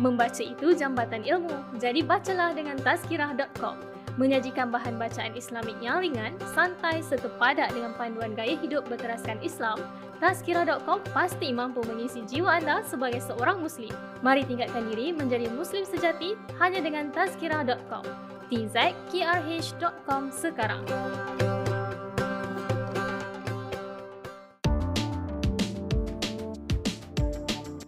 Membaca 0.01 0.41
itu 0.41 0.73
jambatan 0.73 1.23
ilmu, 1.29 1.77
jadi 1.77 2.01
bacalah 2.01 2.57
dengan 2.57 2.81
tazkirah.com. 2.81 3.77
Menyajikan 4.17 4.73
bahan 4.73 4.97
bacaan 4.97 5.37
Islamik 5.37 5.77
yang 5.79 6.01
ringan, 6.01 6.35
santai 6.57 7.05
serta 7.05 7.29
padat 7.37 7.71
dengan 7.77 7.93
panduan 7.95 8.33
gaya 8.33 8.57
hidup 8.59 8.89
berteraskan 8.89 9.39
Islam, 9.45 9.79
Tazkirah.com 10.21 11.01
pasti 11.17 11.49
mampu 11.49 11.81
mengisi 11.89 12.21
jiwa 12.29 12.61
anda 12.61 12.85
sebagai 12.85 13.25
seorang 13.25 13.65
Muslim. 13.65 13.89
Mari 14.21 14.45
tingkatkan 14.45 14.93
diri 14.93 15.17
menjadi 15.17 15.49
Muslim 15.49 15.89
sejati 15.89 16.37
hanya 16.61 16.85
dengan 16.85 17.09
Tazkirah.com 17.09 18.05
tzkrh.com 18.51 20.23
sekarang. 20.35 20.83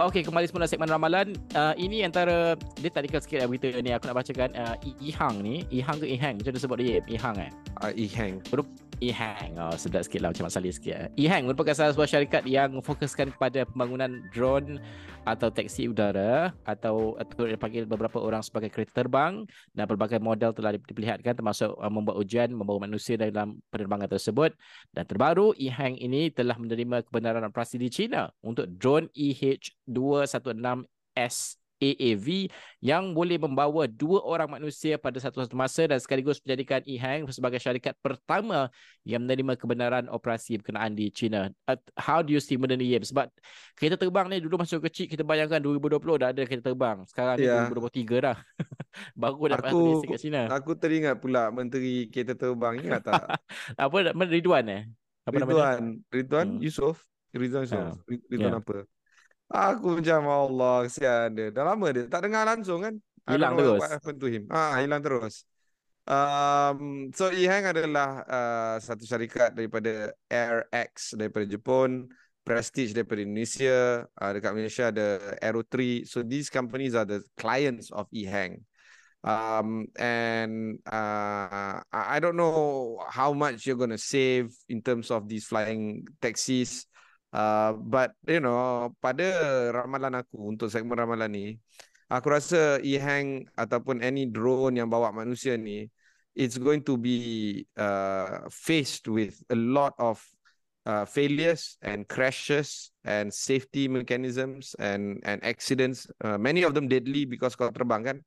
Okey, 0.02 0.26
kembali 0.26 0.50
semula 0.50 0.66
segmen 0.66 0.90
ramalan. 0.90 1.30
Uh, 1.54 1.78
ini 1.78 2.02
antara 2.02 2.58
dia 2.82 2.90
tadi 2.90 3.06
sikit 3.06 3.38
lah 3.38 3.46
berita 3.46 3.70
ni 3.78 3.94
aku 3.94 4.10
nak 4.10 4.18
bacakan 4.18 4.50
uh, 4.58 4.74
I 4.82 5.14
Hang 5.14 5.38
ni, 5.46 5.62
I 5.70 5.78
Hang 5.78 6.02
ke 6.02 6.10
I 6.10 6.18
Hang? 6.18 6.42
Macam 6.42 6.50
dia 6.50 6.58
sebut 6.58 6.78
dia, 6.82 6.98
I 7.06 7.14
Hang 7.14 7.38
eh. 7.38 7.50
Uh, 7.78 7.94
I 7.94 8.10
Hang. 8.10 8.42
E-Hang. 9.02 9.58
Oh, 9.58 9.74
sedap 9.74 10.06
sikit 10.06 10.22
lah 10.22 10.30
macam 10.30 10.46
Mak 10.46 10.54
Salih 10.54 10.70
sikit. 10.70 11.10
E-Hang 11.18 11.50
merupakan 11.50 11.74
salah 11.74 11.90
sebuah 11.90 12.06
syarikat 12.06 12.46
yang 12.46 12.78
memfokuskan 12.78 13.34
kepada 13.34 13.66
pembangunan 13.66 14.22
drone 14.30 14.78
atau 15.26 15.50
taksi 15.50 15.90
udara 15.90 16.54
atau 16.62 17.18
atau 17.18 17.50
dipanggil 17.50 17.82
beberapa 17.86 18.18
orang 18.22 18.42
sebagai 18.46 18.70
kereta 18.70 19.02
terbang 19.02 19.42
dan 19.74 19.88
pelbagai 19.90 20.22
model 20.22 20.54
telah 20.54 20.78
diperlihatkan 20.78 21.34
termasuk 21.38 21.78
uh, 21.78 21.90
membuat 21.90 22.16
ujian 22.22 22.54
membawa 22.54 22.78
manusia 22.86 23.16
dalam 23.18 23.58
penerbangan 23.70 24.08
tersebut 24.10 24.54
dan 24.94 25.06
terbaru 25.06 25.54
E-Hang 25.58 25.96
ini 25.98 26.30
telah 26.30 26.58
menerima 26.58 27.02
kebenaran 27.06 27.44
operasi 27.46 27.78
di 27.78 27.90
China 27.90 28.30
untuk 28.42 28.66
drone 28.78 29.08
EH216S 29.14 31.61
AAV 31.82 32.46
yang 32.78 33.10
boleh 33.10 33.42
membawa 33.42 33.90
dua 33.90 34.22
orang 34.22 34.58
manusia 34.58 34.94
pada 34.94 35.18
satu-satu 35.18 35.58
masa 35.58 35.90
dan 35.90 35.98
sekaligus 35.98 36.38
menjadikan 36.46 36.78
EHang 36.86 37.26
sebagai 37.34 37.58
syarikat 37.58 37.98
pertama 37.98 38.70
yang 39.02 39.26
menerima 39.26 39.58
kebenaran 39.58 40.06
operasi 40.06 40.62
berkenaan 40.62 40.94
di 40.94 41.10
China. 41.10 41.50
Uh, 41.66 41.74
how 41.98 42.22
do 42.22 42.30
you 42.30 42.38
see 42.38 42.54
benda 42.54 42.78
ni? 42.78 42.94
Sebab 42.94 43.26
kereta 43.74 43.98
terbang 43.98 44.30
ni 44.30 44.38
dulu 44.38 44.62
masa 44.62 44.78
kecil 44.78 45.10
kita 45.10 45.26
bayangkan 45.26 45.58
2020 45.58 46.22
dah 46.22 46.28
ada 46.30 46.42
kereta 46.46 46.70
terbang. 46.70 47.02
Sekarang 47.10 47.36
yeah. 47.42 47.66
ni 47.66 47.74
2023 47.74 48.26
dah. 48.30 48.38
Baru 49.18 49.50
dapat 49.50 49.72
aku, 49.74 50.06
kat 50.06 50.20
China. 50.22 50.40
Aku 50.54 50.78
teringat 50.78 51.18
pula 51.18 51.50
menteri 51.50 52.06
kereta 52.06 52.38
terbang 52.38 52.78
ingat 52.78 53.02
tak? 53.02 53.42
apa 53.82 53.96
Ridwan 54.30 54.66
eh? 54.70 54.82
Apa 55.26 55.42
Ridwan, 55.42 56.02
Ridwan 56.10 56.48
hmm. 56.58 56.62
Yusof. 56.62 57.02
Ridwan 57.34 57.66
Yusof. 57.66 57.98
Uh, 58.06 58.18
Ridwan 58.30 58.54
yeah. 58.54 58.62
apa? 58.62 58.76
Aku 59.52 60.00
macam 60.00 60.24
Allah 60.32 60.88
kesian 60.88 61.36
dia. 61.36 61.52
Dah 61.52 61.68
lama 61.68 61.86
dia 61.92 62.08
tak 62.08 62.24
dengar 62.24 62.48
langsung 62.48 62.80
kan. 62.80 62.96
Hilang 63.28 63.54
terus. 63.60 63.80
What 63.84 63.92
happened 63.92 64.18
to 64.18 64.28
him? 64.32 64.42
Ah, 64.48 64.80
hilang 64.80 65.04
terus. 65.04 65.44
Um, 66.02 67.12
so 67.14 67.30
Ehang 67.30 67.70
adalah 67.70 68.26
uh, 68.26 68.76
satu 68.82 69.06
syarikat 69.06 69.54
daripada 69.54 70.10
AirX 70.26 71.14
daripada 71.14 71.46
Jepun, 71.46 72.10
Prestige 72.42 72.90
daripada 72.90 73.22
Indonesia, 73.22 74.02
uh, 74.18 74.30
dekat 74.34 74.50
Malaysia 74.50 74.90
ada 74.90 75.38
Aero 75.38 75.62
3. 75.62 76.02
So 76.02 76.26
these 76.26 76.50
companies 76.50 76.98
are 76.98 77.06
the 77.06 77.22
clients 77.38 77.94
of 77.94 78.10
Ehang. 78.10 78.66
Um, 79.22 79.86
and 79.94 80.82
uh, 80.90 81.78
I 81.86 82.18
don't 82.18 82.34
know 82.34 82.98
how 83.06 83.30
much 83.30 83.62
you're 83.62 83.78
going 83.78 83.94
to 83.94 84.02
save 84.02 84.50
in 84.66 84.82
terms 84.82 85.14
of 85.14 85.30
these 85.30 85.46
flying 85.46 86.02
taxis. 86.18 86.90
Uh, 87.32 87.72
but 87.80 88.12
you 88.28 88.44
know 88.44 88.92
pada 89.00 89.24
ramalan 89.72 90.20
aku 90.20 90.52
untuk 90.52 90.68
segmen 90.68 91.00
ramalan 91.00 91.32
ni 91.32 91.46
aku 92.12 92.28
rasa 92.28 92.76
e-hang 92.84 93.48
ataupun 93.56 94.04
any 94.04 94.28
drone 94.28 94.76
yang 94.76 94.92
bawa 94.92 95.08
manusia 95.16 95.56
ni 95.56 95.88
it's 96.36 96.60
going 96.60 96.84
to 96.84 97.00
be 97.00 97.64
uh, 97.80 98.44
faced 98.52 99.08
with 99.08 99.40
a 99.48 99.56
lot 99.56 99.96
of 99.96 100.20
uh, 100.84 101.08
failures 101.08 101.80
and 101.80 102.04
crashes 102.04 102.92
and 103.08 103.32
safety 103.32 103.88
mechanisms 103.88 104.76
and 104.76 105.16
and 105.24 105.40
accidents 105.40 106.04
uh, 106.20 106.36
many 106.36 106.68
of 106.68 106.76
them 106.76 106.84
deadly 106.84 107.24
because 107.24 107.56
kau 107.56 107.72
terbang 107.72 108.04
kan 108.04 108.18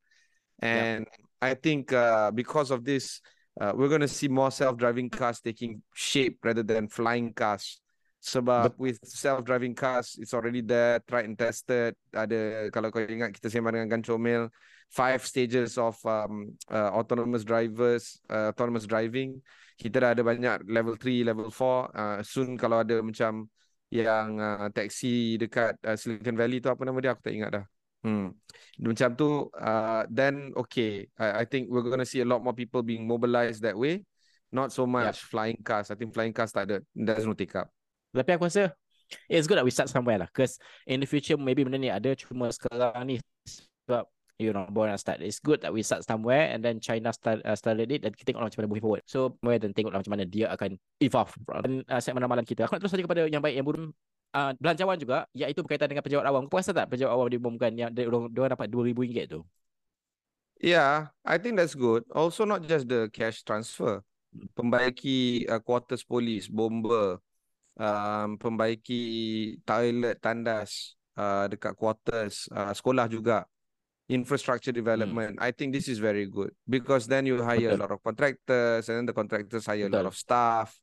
and 0.66 1.06
yeah. 1.06 1.46
i 1.46 1.54
think 1.54 1.94
uh, 1.94 2.34
because 2.34 2.74
of 2.74 2.82
this 2.82 3.22
uh, 3.62 3.70
we're 3.78 3.92
going 3.92 4.02
to 4.02 4.10
see 4.10 4.26
more 4.26 4.50
self-driving 4.50 5.14
cars 5.14 5.46
taking 5.46 5.78
shape 5.94 6.42
rather 6.42 6.66
than 6.66 6.90
flying 6.90 7.30
cars 7.38 7.85
sebab 8.26 8.74
But, 8.74 8.82
with 8.82 8.98
self-driving 9.06 9.78
cars 9.78 10.18
it's 10.18 10.34
already 10.34 10.66
there 10.66 10.98
tried 11.06 11.30
and 11.30 11.38
tested. 11.38 11.94
Ada 12.10 12.74
kalau 12.74 12.90
kau 12.90 13.06
ingat 13.06 13.38
kita 13.38 13.54
sembang 13.54 13.78
dengan 13.78 13.90
Gancomel 13.94 14.50
five 14.90 15.22
stages 15.22 15.78
of 15.78 15.94
um, 16.10 16.58
uh, 16.74 16.90
autonomous 16.98 17.46
drivers 17.46 18.18
uh, 18.34 18.50
autonomous 18.50 18.90
driving. 18.90 19.38
Kita 19.78 20.02
dah 20.02 20.10
ada 20.18 20.26
banyak 20.26 20.66
level 20.66 20.98
3 20.98 21.22
level 21.22 21.54
4 21.54 21.62
uh, 21.94 22.20
soon 22.26 22.58
kalau 22.58 22.82
ada 22.82 22.98
macam 23.06 23.46
yang 23.94 24.42
uh, 24.42 24.74
taxi 24.74 25.38
dekat 25.38 25.78
uh, 25.86 25.94
Silicon 25.94 26.34
Valley 26.34 26.58
tu 26.58 26.74
apa 26.74 26.82
nama 26.82 26.98
dia? 26.98 27.14
Aku 27.14 27.22
tak 27.22 27.36
ingat 27.36 27.52
dah. 27.62 27.66
Hmm. 28.08 28.34
Macam 28.82 29.10
tu 29.14 29.52
uh, 29.54 30.02
then 30.10 30.56
okay. 30.58 31.06
I, 31.20 31.44
I 31.44 31.46
think 31.46 31.70
we're 31.70 31.86
going 31.86 32.02
to 32.02 32.10
see 32.10 32.24
a 32.24 32.28
lot 32.28 32.42
more 32.42 32.56
people 32.58 32.82
being 32.82 33.06
mobilized 33.06 33.62
that 33.62 33.78
way. 33.78 34.02
Not 34.50 34.72
so 34.72 34.88
much 34.88 35.20
yeah. 35.20 35.30
flying 35.30 35.60
cars. 35.60 35.92
I 35.92 36.00
think 36.00 36.16
flying 36.16 36.32
cars 36.32 36.56
tak 36.56 36.72
ada. 36.72 36.80
There's 36.96 37.28
no 37.28 37.36
take 37.36 37.60
up 37.60 37.75
tapi 38.16 38.32
aku 38.36 38.48
rasa 38.48 38.72
it's 39.30 39.46
good 39.48 39.58
that 39.58 39.66
we 39.66 39.74
start 39.74 39.90
somewhere 39.90 40.18
lah. 40.18 40.30
Because 40.30 40.58
in 40.88 41.02
the 41.02 41.08
future 41.10 41.38
maybe 41.38 41.62
benda 41.62 41.78
ni 41.78 41.92
ada 41.92 42.16
cuma 42.18 42.50
sekarang 42.50 42.94
ni 43.06 43.16
sebab 43.86 44.10
you 44.42 44.52
know 44.52 44.68
born 44.70 44.92
and 44.92 45.00
start. 45.00 45.22
It's 45.22 45.40
good 45.40 45.62
that 45.62 45.72
we 45.72 45.86
start 45.86 46.04
somewhere 46.04 46.52
and 46.52 46.64
then 46.64 46.82
China 46.82 47.14
start 47.14 47.42
uh, 47.46 47.56
started 47.56 47.92
it 47.92 48.04
dan 48.04 48.12
kita 48.12 48.34
tengok 48.34 48.48
macam 48.50 48.60
mana 48.64 48.70
moving 48.70 48.86
forward. 48.86 49.04
So 49.08 49.38
more 49.46 49.58
dan 49.60 49.72
tengoklah 49.72 50.02
macam 50.02 50.14
mana 50.14 50.26
dia 50.28 50.52
akan 50.52 50.78
evolve. 51.00 51.34
Dan 51.64 51.86
uh, 51.88 52.02
segmen 52.02 52.22
ramalan 52.24 52.46
kita. 52.46 52.66
Aku 52.68 52.76
nak 52.76 52.82
terus 52.84 52.94
saja 52.94 53.04
kepada 53.06 53.26
yang 53.28 53.44
baik 53.44 53.56
yang 53.56 53.68
buruk. 53.68 53.94
Uh, 54.36 54.52
belanjawan 54.60 55.00
juga 55.00 55.24
iaitu 55.32 55.64
berkaitan 55.64 55.88
dengan 55.88 56.04
pejabat 56.04 56.28
awam. 56.28 56.52
Kau 56.52 56.60
rasa 56.60 56.76
tak 56.76 56.92
pejabat 56.92 57.14
awam 57.16 57.32
diumumkan 57.32 57.72
yang 57.72 57.88
dia, 57.96 58.04
dia 58.12 58.52
dapat 58.52 58.68
RM2,000 58.68 59.32
tu? 59.32 59.40
Yeah, 60.60 61.12
I 61.24 61.40
think 61.40 61.56
that's 61.56 61.76
good. 61.76 62.04
Also 62.12 62.44
not 62.44 62.68
just 62.68 62.92
the 62.92 63.08
cash 63.16 63.48
transfer. 63.48 64.04
Pembaiki 64.60 65.48
uh, 65.48 65.64
quarters 65.64 66.04
polis, 66.04 66.52
bomber, 66.52 67.24
um, 67.80 68.38
pembaiki 68.40 69.56
toilet 69.68 70.20
tandas 70.24 70.96
uh, 71.20 71.48
dekat 71.52 71.76
quarters 71.76 72.48
uh, 72.52 72.72
sekolah 72.72 73.08
juga 73.12 73.44
infrastructure 74.08 74.72
development 74.72 75.36
hmm. 75.36 75.44
i 75.44 75.50
think 75.50 75.74
this 75.74 75.90
is 75.90 75.98
very 75.98 76.30
good 76.30 76.54
because 76.70 77.10
then 77.10 77.26
you 77.26 77.42
hire 77.42 77.74
Betul. 77.74 77.78
a 77.78 77.82
lot 77.82 77.92
of 77.92 78.00
contractors 78.06 78.86
and 78.90 79.02
then 79.02 79.06
the 79.10 79.16
contractors 79.16 79.66
hire 79.66 79.90
Betul. 79.90 79.94
a 79.94 79.98
lot 80.04 80.08
of 80.08 80.16
staff 80.16 80.78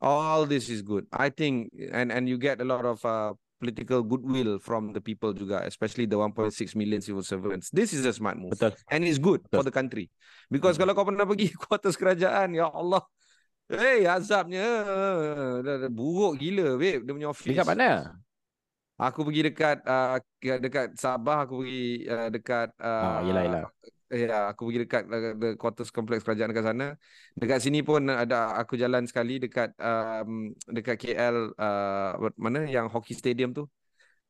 all 0.00 0.48
this 0.48 0.72
is 0.72 0.80
good 0.80 1.04
i 1.12 1.28
think 1.28 1.68
and 1.92 2.08
and 2.10 2.28
you 2.28 2.40
get 2.40 2.60
a 2.60 2.66
lot 2.66 2.84
of 2.88 2.98
uh, 3.04 3.32
political 3.60 4.02
goodwill 4.02 4.58
from 4.58 4.92
the 4.92 5.00
people 5.00 5.32
juga 5.32 5.60
especially 5.68 6.08
the 6.08 6.16
1.6 6.16 6.52
million 6.76 7.00
civil 7.04 7.22
servants 7.22 7.68
this 7.70 7.92
is 7.92 8.04
a 8.08 8.12
smart 8.12 8.40
move 8.40 8.56
Betul. 8.56 8.72
and 8.88 9.04
it's 9.04 9.20
good 9.20 9.44
Betul. 9.44 9.60
for 9.60 9.64
the 9.64 9.74
country 9.74 10.08
because 10.48 10.80
hmm. 10.80 10.88
kalau 10.88 10.92
kau 10.96 11.04
pernah 11.04 11.28
pergi 11.28 11.52
quarters 11.68 12.00
kerajaan 12.00 12.56
ya 12.56 12.72
Allah 12.72 13.04
Hey, 13.64 14.04
azabnya 14.04 14.66
buruk 15.88 16.36
gila, 16.36 16.76
babe. 16.76 17.00
Dia 17.00 17.12
punya 17.16 17.28
office. 17.32 17.48
Dekat 17.48 17.64
mana? 17.64 18.20
Aku 18.94 19.26
pergi 19.26 19.50
dekat 19.50 19.82
uh, 19.82 20.22
dekat 20.38 20.94
Sabah, 20.94 21.48
aku 21.48 21.64
pergi 21.64 22.06
uh, 22.06 22.28
dekat 22.30 22.68
uh, 22.78 23.18
oh, 23.18 23.20
yelah, 23.26 23.42
yelah. 23.42 23.62
Ya, 24.14 24.38
aku 24.52 24.70
pergi 24.70 24.80
dekat 24.86 25.02
uh, 25.10 25.34
the 25.34 25.48
quarters 25.58 25.90
kompleks 25.90 26.22
kerajaan 26.22 26.54
dekat 26.54 26.66
sana. 26.70 26.86
Dekat 27.34 27.58
sini 27.58 27.82
pun 27.82 28.06
ada 28.06 28.54
aku 28.54 28.78
jalan 28.78 29.08
sekali 29.10 29.42
dekat 29.42 29.74
um, 29.82 30.54
dekat 30.70 31.00
KL 31.00 31.56
uh, 31.58 32.30
mana 32.38 32.70
yang 32.70 32.86
hockey 32.86 33.18
stadium 33.18 33.50
tu. 33.50 33.66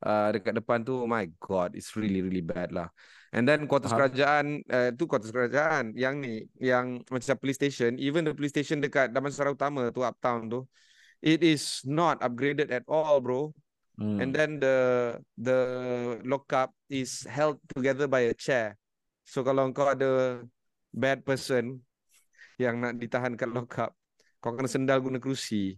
Uh, 0.04 0.28
dekat 0.30 0.60
depan 0.60 0.84
tu, 0.84 1.02
oh 1.02 1.08
my 1.08 1.24
god, 1.40 1.72
it's 1.72 1.96
really 1.96 2.20
really 2.20 2.44
bad 2.44 2.70
lah. 2.70 2.92
And 3.34 3.42
then 3.48 3.66
quarters 3.66 3.90
Faham. 3.90 4.06
kerajaan, 4.06 4.46
uh, 4.70 4.90
tu 4.94 5.10
quarters 5.10 5.34
kerajaan. 5.34 5.90
Yang 5.98 6.14
ni, 6.22 6.34
yang 6.62 7.02
macam 7.10 7.34
police 7.34 7.58
station, 7.58 7.98
even 7.98 8.22
the 8.22 8.30
police 8.30 8.54
station 8.54 8.78
dekat 8.78 9.10
Damansara 9.10 9.50
Utama 9.50 9.90
tu, 9.90 10.06
uptown 10.06 10.46
tu, 10.46 10.62
it 11.18 11.42
is 11.42 11.82
not 11.82 12.22
upgraded 12.22 12.70
at 12.70 12.86
all, 12.86 13.18
bro. 13.18 13.50
Hmm. 13.98 14.22
And 14.22 14.30
then 14.30 14.62
the 14.62 14.76
the 15.34 15.58
lockup 16.22 16.74
is 16.86 17.26
held 17.26 17.58
together 17.74 18.06
by 18.06 18.30
a 18.30 18.34
chair. 18.38 18.78
So 19.26 19.42
kalau 19.42 19.70
kau 19.74 19.90
ada 19.90 20.42
bad 20.94 21.26
person 21.26 21.82
yang 22.54 22.78
nak 22.78 23.02
ditahan 23.02 23.34
kat 23.34 23.50
lockup, 23.50 23.98
kau 24.38 24.54
kena 24.54 24.70
sendal 24.70 25.02
guna 25.02 25.18
kerusi. 25.18 25.74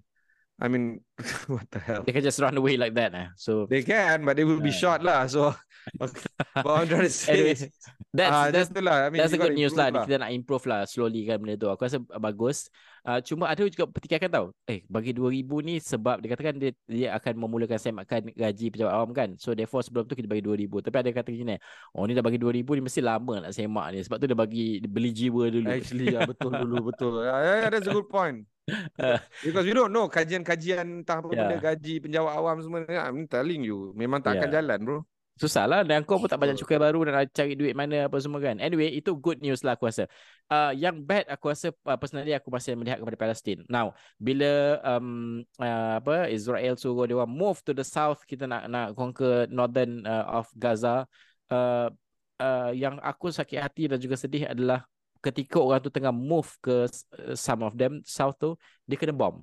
I 0.57 0.73
mean, 0.73 1.05
what 1.53 1.69
the 1.69 1.79
hell? 1.79 2.01
They 2.01 2.17
can 2.17 2.25
just 2.25 2.41
run 2.41 2.57
away 2.57 2.81
like 2.81 2.97
that. 2.97 3.13
Eh. 3.13 3.29
So 3.37 3.69
They 3.69 3.85
can, 3.85 4.25
but 4.25 4.41
they 4.41 4.45
will 4.45 4.61
be 4.61 4.73
shot 4.73 5.05
lah. 5.05 5.29
So, 5.29 5.53
what 6.01 6.17
I'm 6.65 6.89
trying 6.89 7.05
to 7.05 7.13
say 7.13 7.33
anyway, 7.37 7.53
is, 7.53 7.69
that's 8.09 8.33
ah, 8.33 8.49
that's 8.49 8.73
tu 8.73 8.81
lah. 8.81 9.05
I 9.05 9.13
mean, 9.13 9.21
That's 9.21 9.37
a 9.37 9.41
good 9.41 9.53
news 9.53 9.77
lah. 9.77 9.93
improve 9.93 10.09
Kita 10.09 10.17
nak 10.25 10.33
improve 10.33 10.65
lah 10.65 10.81
slowly 10.89 11.29
kan 11.29 11.45
benda 11.45 11.61
tu. 11.61 11.69
Aku 11.69 11.85
rasa 11.85 12.01
bagus. 12.01 12.73
Uh, 13.05 13.21
cuma 13.21 13.53
ada 13.53 13.69
juga 13.69 13.85
pertikaikan 13.85 14.33
tau. 14.33 14.47
Eh, 14.65 14.81
bagi 14.89 15.13
2000 15.13 15.45
ni 15.61 15.77
sebab 15.77 16.25
dia 16.25 16.29
katakan 16.33 16.57
dia, 16.57 16.73
dia 16.89 17.13
akan 17.13 17.37
memulakan 17.37 17.77
semakan 17.77 18.33
gaji 18.33 18.73
pejabat 18.73 18.93
awam 18.97 19.13
kan. 19.13 19.37
So 19.37 19.53
therefore 19.53 19.85
sebelum 19.85 20.09
tu 20.09 20.17
kita 20.17 20.25
bagi 20.25 20.41
2000. 20.41 20.89
Tapi 20.89 20.97
ada 21.05 21.11
kata 21.13 21.37
gini, 21.37 21.61
oh 21.93 22.09
ni 22.09 22.17
dah 22.17 22.25
bagi 22.25 22.41
2000 22.41 22.65
ni 22.65 22.81
mesti 22.81 23.05
lama 23.05 23.45
nak 23.45 23.53
semak 23.53 23.93
ni. 23.93 24.01
Sebab 24.01 24.17
tu 24.17 24.25
dia 24.25 24.35
bagi 24.35 24.81
dia 24.81 24.89
beli 24.89 25.13
jiwa 25.13 25.53
dulu. 25.53 25.69
Actually, 25.69 26.17
yeah, 26.17 26.25
betul 26.25 26.51
dulu, 26.57 26.89
betul. 26.89 27.29
Yeah, 27.29 27.39
yeah, 27.45 27.57
yeah, 27.61 27.71
that's 27.77 27.87
a 27.87 27.93
good 27.93 28.09
point. 28.09 28.49
Because 29.47 29.65
we 29.65 29.73
don't 29.73 29.95
know 29.95 30.11
kajian-kajian 30.11 31.07
entah 31.07 31.23
apa 31.23 31.31
Yeah. 31.31 31.47
benda 31.47 31.57
gaji 31.63 32.03
penjawat 32.03 32.33
awam 32.35 32.59
semua. 32.63 32.83
I'm 32.87 33.31
telling 33.31 33.63
you, 33.63 33.95
memang 33.95 34.23
tak 34.23 34.39
akan 34.39 34.49
Yeah. 34.51 34.57
jalan, 34.63 34.79
bro. 34.83 35.01
Susah 35.37 35.69
lah 35.69 35.85
dan 35.85 36.01
kau 36.01 36.17
pun 36.17 36.33
tak 36.33 36.41
banyak 36.41 36.57
cukai 36.57 36.81
baru 36.81 37.05
dan 37.05 37.13
nak 37.13 37.29
cari 37.29 37.53
duit 37.53 37.77
mana 37.77 38.09
apa 38.09 38.17
semua 38.25 38.41
kan. 38.41 38.57
Anyway, 38.57 38.89
itu 38.89 39.13
good 39.13 39.37
news 39.45 39.61
lah 39.61 39.77
aku 39.77 39.85
rasa. 39.85 40.09
Uh, 40.49 40.73
yang 40.73 41.05
bad 41.05 41.29
aku 41.29 41.53
rasa 41.53 41.77
uh, 41.85 41.99
personally 42.01 42.33
aku 42.33 42.49
masih 42.49 42.73
melihat 42.73 43.05
kepada 43.05 43.21
Palestin. 43.21 43.61
Now, 43.69 43.93
bila 44.17 44.81
um, 44.81 45.45
uh, 45.61 46.01
apa 46.01 46.33
Israel 46.33 46.81
suruh 46.81 47.05
dia 47.05 47.21
orang 47.21 47.29
move 47.29 47.61
to 47.69 47.77
the 47.77 47.85
south, 47.85 48.25
kita 48.25 48.49
nak 48.49 48.65
nak 48.73 48.97
conquer 48.97 49.45
northern 49.53 50.09
uh, 50.09 50.41
of 50.41 50.49
Gaza. 50.57 51.05
Uh, 51.53 51.93
uh, 52.41 52.73
yang 52.73 52.97
aku 53.05 53.29
sakit 53.29 53.61
hati 53.61 53.93
dan 53.93 54.01
juga 54.01 54.17
sedih 54.17 54.49
adalah 54.49 54.89
ketika 55.27 55.59
orang 55.59 55.83
tu 55.83 55.91
tengah 55.91 56.15
move 56.15 56.47
ke 56.63 56.87
uh, 56.87 57.35
some 57.35 57.67
of 57.67 57.75
them 57.75 57.99
south 58.07 58.39
tu, 58.39 58.55
dia 58.87 58.95
kena 58.95 59.11
bomb 59.11 59.43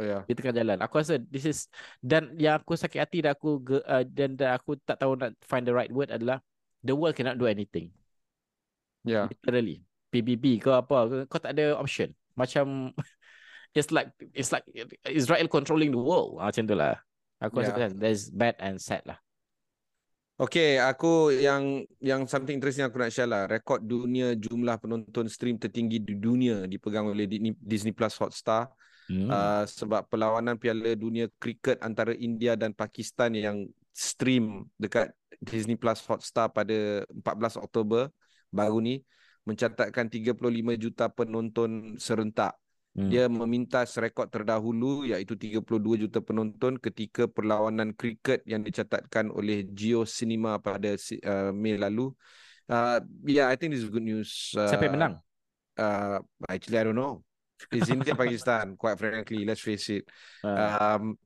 Oh 0.00 0.04
yeah. 0.04 0.24
di 0.24 0.32
tengah 0.32 0.56
jalan. 0.56 0.80
Aku 0.80 0.96
rasa 0.96 1.20
this 1.20 1.44
is 1.44 1.68
dan 2.00 2.32
yang 2.40 2.56
aku 2.56 2.72
sakit 2.72 3.04
hati 3.04 3.20
dan 3.20 3.36
aku 3.36 3.60
uh, 3.84 4.00
dan, 4.08 4.32
dan 4.32 4.56
aku 4.56 4.80
tak 4.80 4.96
tahu 4.96 5.12
nak 5.12 5.36
find 5.44 5.68
the 5.68 5.76
right 5.76 5.92
word 5.92 6.08
adalah 6.08 6.40
the 6.80 6.96
world 6.96 7.12
cannot 7.12 7.36
do 7.36 7.44
anything. 7.44 7.92
Yeah. 9.04 9.28
Literally. 9.28 9.84
PBB 10.08 10.64
ke 10.64 10.72
apa 10.72 11.28
kau 11.28 11.36
tak 11.36 11.52
ada 11.52 11.76
option. 11.76 12.16
Macam 12.32 12.96
it's 13.76 13.92
like 13.92 14.08
it's 14.32 14.48
like 14.56 14.64
Israel 15.04 15.52
controlling 15.52 15.92
the 15.92 16.00
world. 16.00 16.40
Ah, 16.40 16.48
macam 16.48 16.64
tu 16.64 16.72
lah. 16.72 16.96
Aku 17.44 17.60
rasa 17.60 17.76
Yeah. 17.76 17.92
yeah. 17.92 17.92
there's 17.92 18.32
bad 18.32 18.56
and 18.56 18.80
sad 18.80 19.04
lah. 19.04 19.20
Okay, 20.40 20.80
aku 20.80 21.36
yang 21.36 21.84
yang 22.00 22.24
something 22.24 22.56
interesting 22.56 22.88
aku 22.88 22.96
nak 22.96 23.12
share 23.12 23.28
lah. 23.28 23.44
Rekod 23.44 23.84
dunia 23.84 24.32
jumlah 24.32 24.80
penonton 24.80 25.28
stream 25.28 25.60
tertinggi 25.60 26.00
di 26.00 26.16
dunia 26.16 26.64
dipegang 26.64 27.12
oleh 27.12 27.28
Disney, 27.60 27.92
Plus 27.92 28.16
Hotstar. 28.16 28.72
Hmm. 29.12 29.28
Uh, 29.28 29.68
sebab 29.68 30.08
perlawanan 30.08 30.56
Piala 30.56 30.96
Dunia 30.96 31.28
Kriket 31.36 31.84
antara 31.84 32.16
India 32.16 32.56
dan 32.56 32.72
Pakistan 32.72 33.36
yang 33.36 33.68
stream 33.92 34.64
dekat 34.80 35.12
Disney 35.44 35.76
Plus 35.76 36.00
Hotstar 36.08 36.48
pada 36.48 37.04
14 37.12 37.60
Oktober 37.60 38.08
baru 38.48 38.80
ni 38.80 39.04
mencatatkan 39.44 40.08
35 40.08 40.40
juta 40.80 41.12
penonton 41.12 42.00
serentak. 42.00 42.56
Hmm. 42.90 43.06
Dia 43.06 43.30
memintas 43.30 43.94
rekod 44.02 44.26
terdahulu 44.34 45.06
iaitu 45.06 45.38
32 45.38 45.94
juta 45.94 46.18
penonton 46.18 46.74
ketika 46.74 47.30
perlawanan 47.30 47.94
kriket 47.94 48.42
yang 48.42 48.66
dicatatkan 48.66 49.30
oleh 49.30 49.62
Geo 49.70 50.02
Cinema 50.02 50.58
pada 50.58 50.98
uh, 50.98 51.54
Mei 51.54 51.78
lalu. 51.78 52.10
Uh, 52.66 52.98
yeah, 53.26 53.46
I 53.46 53.54
think 53.54 53.74
this 53.74 53.86
is 53.86 53.90
good 53.90 54.02
news. 54.02 54.54
Uh, 54.58 54.66
Siapa 54.66 54.90
yang 54.90 54.94
menang? 54.98 55.14
Uh, 55.78 56.18
actually, 56.50 56.78
I 56.78 56.84
don't 56.86 56.98
know. 56.98 57.22
It's 57.70 57.90
India 57.90 58.18
Pakistan, 58.18 58.74
quite 58.80 58.98
frankly. 58.98 59.46
Let's 59.46 59.62
face 59.62 59.86
it. 59.90 60.04
Uh, 60.42 60.78
Um, 60.80 61.18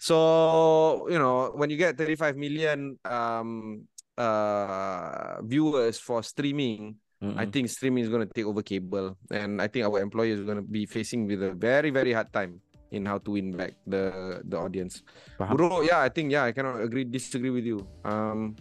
so 0.00 1.06
you 1.12 1.18
know 1.18 1.52
when 1.54 1.70
you 1.70 1.76
get 1.76 1.96
35 1.96 2.34
million 2.40 2.96
um, 3.04 3.84
uh, 4.16 5.42
viewers 5.44 5.98
for 6.00 6.22
streaming, 6.22 7.01
I 7.22 7.46
think 7.46 7.70
streaming 7.70 8.02
is 8.02 8.10
going 8.10 8.26
to 8.26 8.32
take 8.34 8.46
over 8.46 8.66
cable, 8.66 9.14
and 9.30 9.62
I 9.62 9.70
think 9.70 9.86
our 9.86 10.02
employers 10.02 10.42
are 10.42 10.48
going 10.48 10.58
to 10.58 10.66
be 10.66 10.90
facing 10.90 11.30
with 11.30 11.38
a 11.42 11.54
very 11.54 11.94
very 11.94 12.10
hard 12.10 12.34
time 12.34 12.58
in 12.90 13.06
how 13.06 13.22
to 13.22 13.38
win 13.38 13.54
back 13.54 13.78
the 13.86 14.42
the 14.42 14.58
audience. 14.58 15.06
Faham. 15.38 15.54
Bro, 15.54 15.86
yeah, 15.86 16.02
I 16.02 16.10
think 16.10 16.34
yeah, 16.34 16.50
I 16.50 16.52
cannot 16.52 16.82
agree 16.82 17.06
disagree 17.06 17.54
with 17.54 17.62
you. 17.62 17.86
Um, 18.02 18.58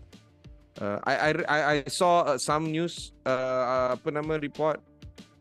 uh, 0.78 1.02
I, 1.10 1.13
I 1.13 1.30
I 1.50 1.60
I 1.74 1.76
saw 1.89 2.21
uh, 2.21 2.38
some 2.38 2.69
news 2.69 3.17
uh, 3.26 3.97
apa 3.97 4.13
nama 4.13 4.38
report. 4.38 4.78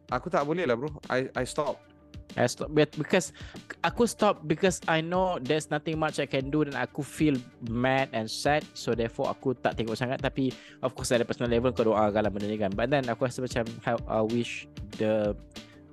Aku 0.08 0.32
tak 0.32 0.48
boleh 0.48 0.64
lah 0.64 0.80
bro. 0.80 0.88
I 1.12 1.28
I 1.36 1.44
stop. 1.44 1.89
I 2.38 2.46
stop 2.46 2.70
but 2.70 2.90
because 2.94 3.34
aku 3.82 4.06
stop 4.06 4.46
because 4.46 4.78
I 4.86 5.02
know 5.02 5.42
there's 5.42 5.66
nothing 5.66 5.98
much 5.98 6.22
I 6.22 6.30
can 6.30 6.46
do 6.48 6.62
dan 6.62 6.78
aku 6.78 7.02
feel 7.02 7.34
mad 7.66 8.10
and 8.14 8.30
sad 8.30 8.62
so 8.70 8.94
therefore 8.94 9.26
aku 9.26 9.58
tak 9.58 9.74
tengok 9.74 9.98
sangat 9.98 10.22
tapi 10.22 10.54
of 10.80 10.94
course 10.94 11.10
ada 11.10 11.26
personal 11.26 11.50
level 11.50 11.74
kau 11.74 11.82
doakan 11.82 12.22
lah 12.22 12.30
benda 12.30 12.46
ni 12.46 12.54
kan 12.54 12.70
but 12.70 12.86
then 12.86 13.02
aku 13.10 13.26
rasa 13.26 13.42
macam 13.42 13.66
how 13.82 13.98
I 14.06 14.22
wish 14.22 14.70
the 15.00 15.34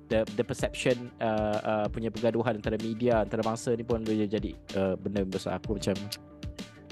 the 0.08 0.24
the 0.38 0.44
perception 0.46 1.10
uh, 1.20 1.58
uh, 1.60 1.86
punya 1.90 2.08
pergaduhan 2.08 2.56
antara 2.56 2.78
media 2.80 3.20
antara 3.20 3.44
bangsa 3.44 3.74
ni 3.76 3.84
pun 3.84 4.00
boleh 4.06 4.24
jadi 4.24 4.54
uh, 4.78 4.94
benda 4.96 5.26
besar 5.26 5.58
aku 5.58 5.76
macam 5.76 5.96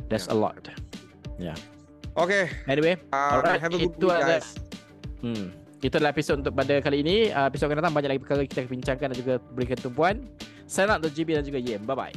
a 0.07 0.15
Yeah. 0.17 0.33
lot 0.33 0.65
Okay. 2.17 2.49
anyway 2.65 2.97
Uh, 3.13 3.41
Alright, 3.41 3.61
have 3.61 3.73
a 3.73 3.79
good 3.79 3.93
itu 3.95 4.09
week 4.09 4.17
ada- 4.17 4.41
guys. 4.41 4.49
Hmm. 5.21 5.53
Itu 5.87 6.03
adalah 6.03 6.11
episod 6.11 6.43
untuk 6.43 6.51
pada 6.51 6.83
kali 6.83 7.07
ini. 7.07 7.31
Uh, 7.31 7.47
episod 7.47 7.71
akan 7.71 7.79
datang 7.79 7.95
banyak 7.95 8.11
lagi 8.11 8.21
perkara 8.27 8.43
kita 8.43 8.67
akan 8.67 8.71
bincangkan 8.75 9.07
dan 9.15 9.17
juga 9.23 9.35
berikan 9.55 9.79
tumpuan. 9.79 10.19
Sign 10.67 10.91
up 10.91 10.99
GB 10.99 11.39
dan 11.39 11.47
juga 11.47 11.63
Yem. 11.63 11.87
Bye-bye. 11.87 12.15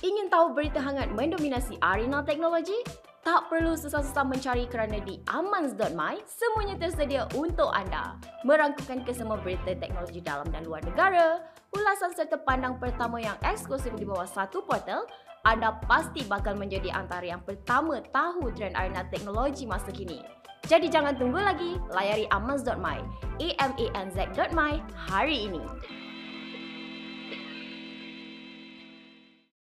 Ingin 0.00 0.32
tahu 0.32 0.56
berita 0.56 0.80
hangat 0.80 1.12
mendominasi 1.12 1.76
arena 1.84 2.24
teknologi? 2.24 2.80
Tak 3.22 3.52
perlu 3.52 3.76
susah-susah 3.76 4.24
mencari 4.26 4.64
kerana 4.66 4.98
di 4.98 5.20
amans.my 5.28 6.16
semuanya 6.24 6.74
tersedia 6.80 7.28
untuk 7.36 7.68
anda. 7.70 8.16
Merangkukan 8.48 9.04
kesemua 9.04 9.38
berita 9.44 9.76
teknologi 9.76 10.24
dalam 10.24 10.48
dan 10.50 10.66
luar 10.66 10.82
negara, 10.82 11.38
ulasan 11.70 12.10
serta 12.16 12.40
pandang 12.40 12.80
pertama 12.82 13.22
yang 13.22 13.38
eksklusif 13.46 13.94
di 13.94 14.02
bawah 14.02 14.26
satu 14.26 14.66
portal, 14.66 15.06
anda 15.42 15.74
pasti 15.90 16.22
bakal 16.26 16.54
menjadi 16.54 16.94
antara 16.94 17.26
yang 17.26 17.42
pertama 17.42 17.98
tahu 18.14 18.54
trend 18.54 18.78
arena 18.78 19.02
teknologi 19.10 19.66
masa 19.66 19.90
kini. 19.90 20.22
Jadi 20.70 20.86
jangan 20.86 21.18
tunggu 21.18 21.42
lagi, 21.42 21.74
layari 21.90 22.30
amans.my, 22.30 22.98
a 23.42 23.48
m 23.58 23.72
a 23.74 23.86
n 23.98 24.06
z.my 24.14 24.72
hari 24.94 25.50
ini. 25.50 25.62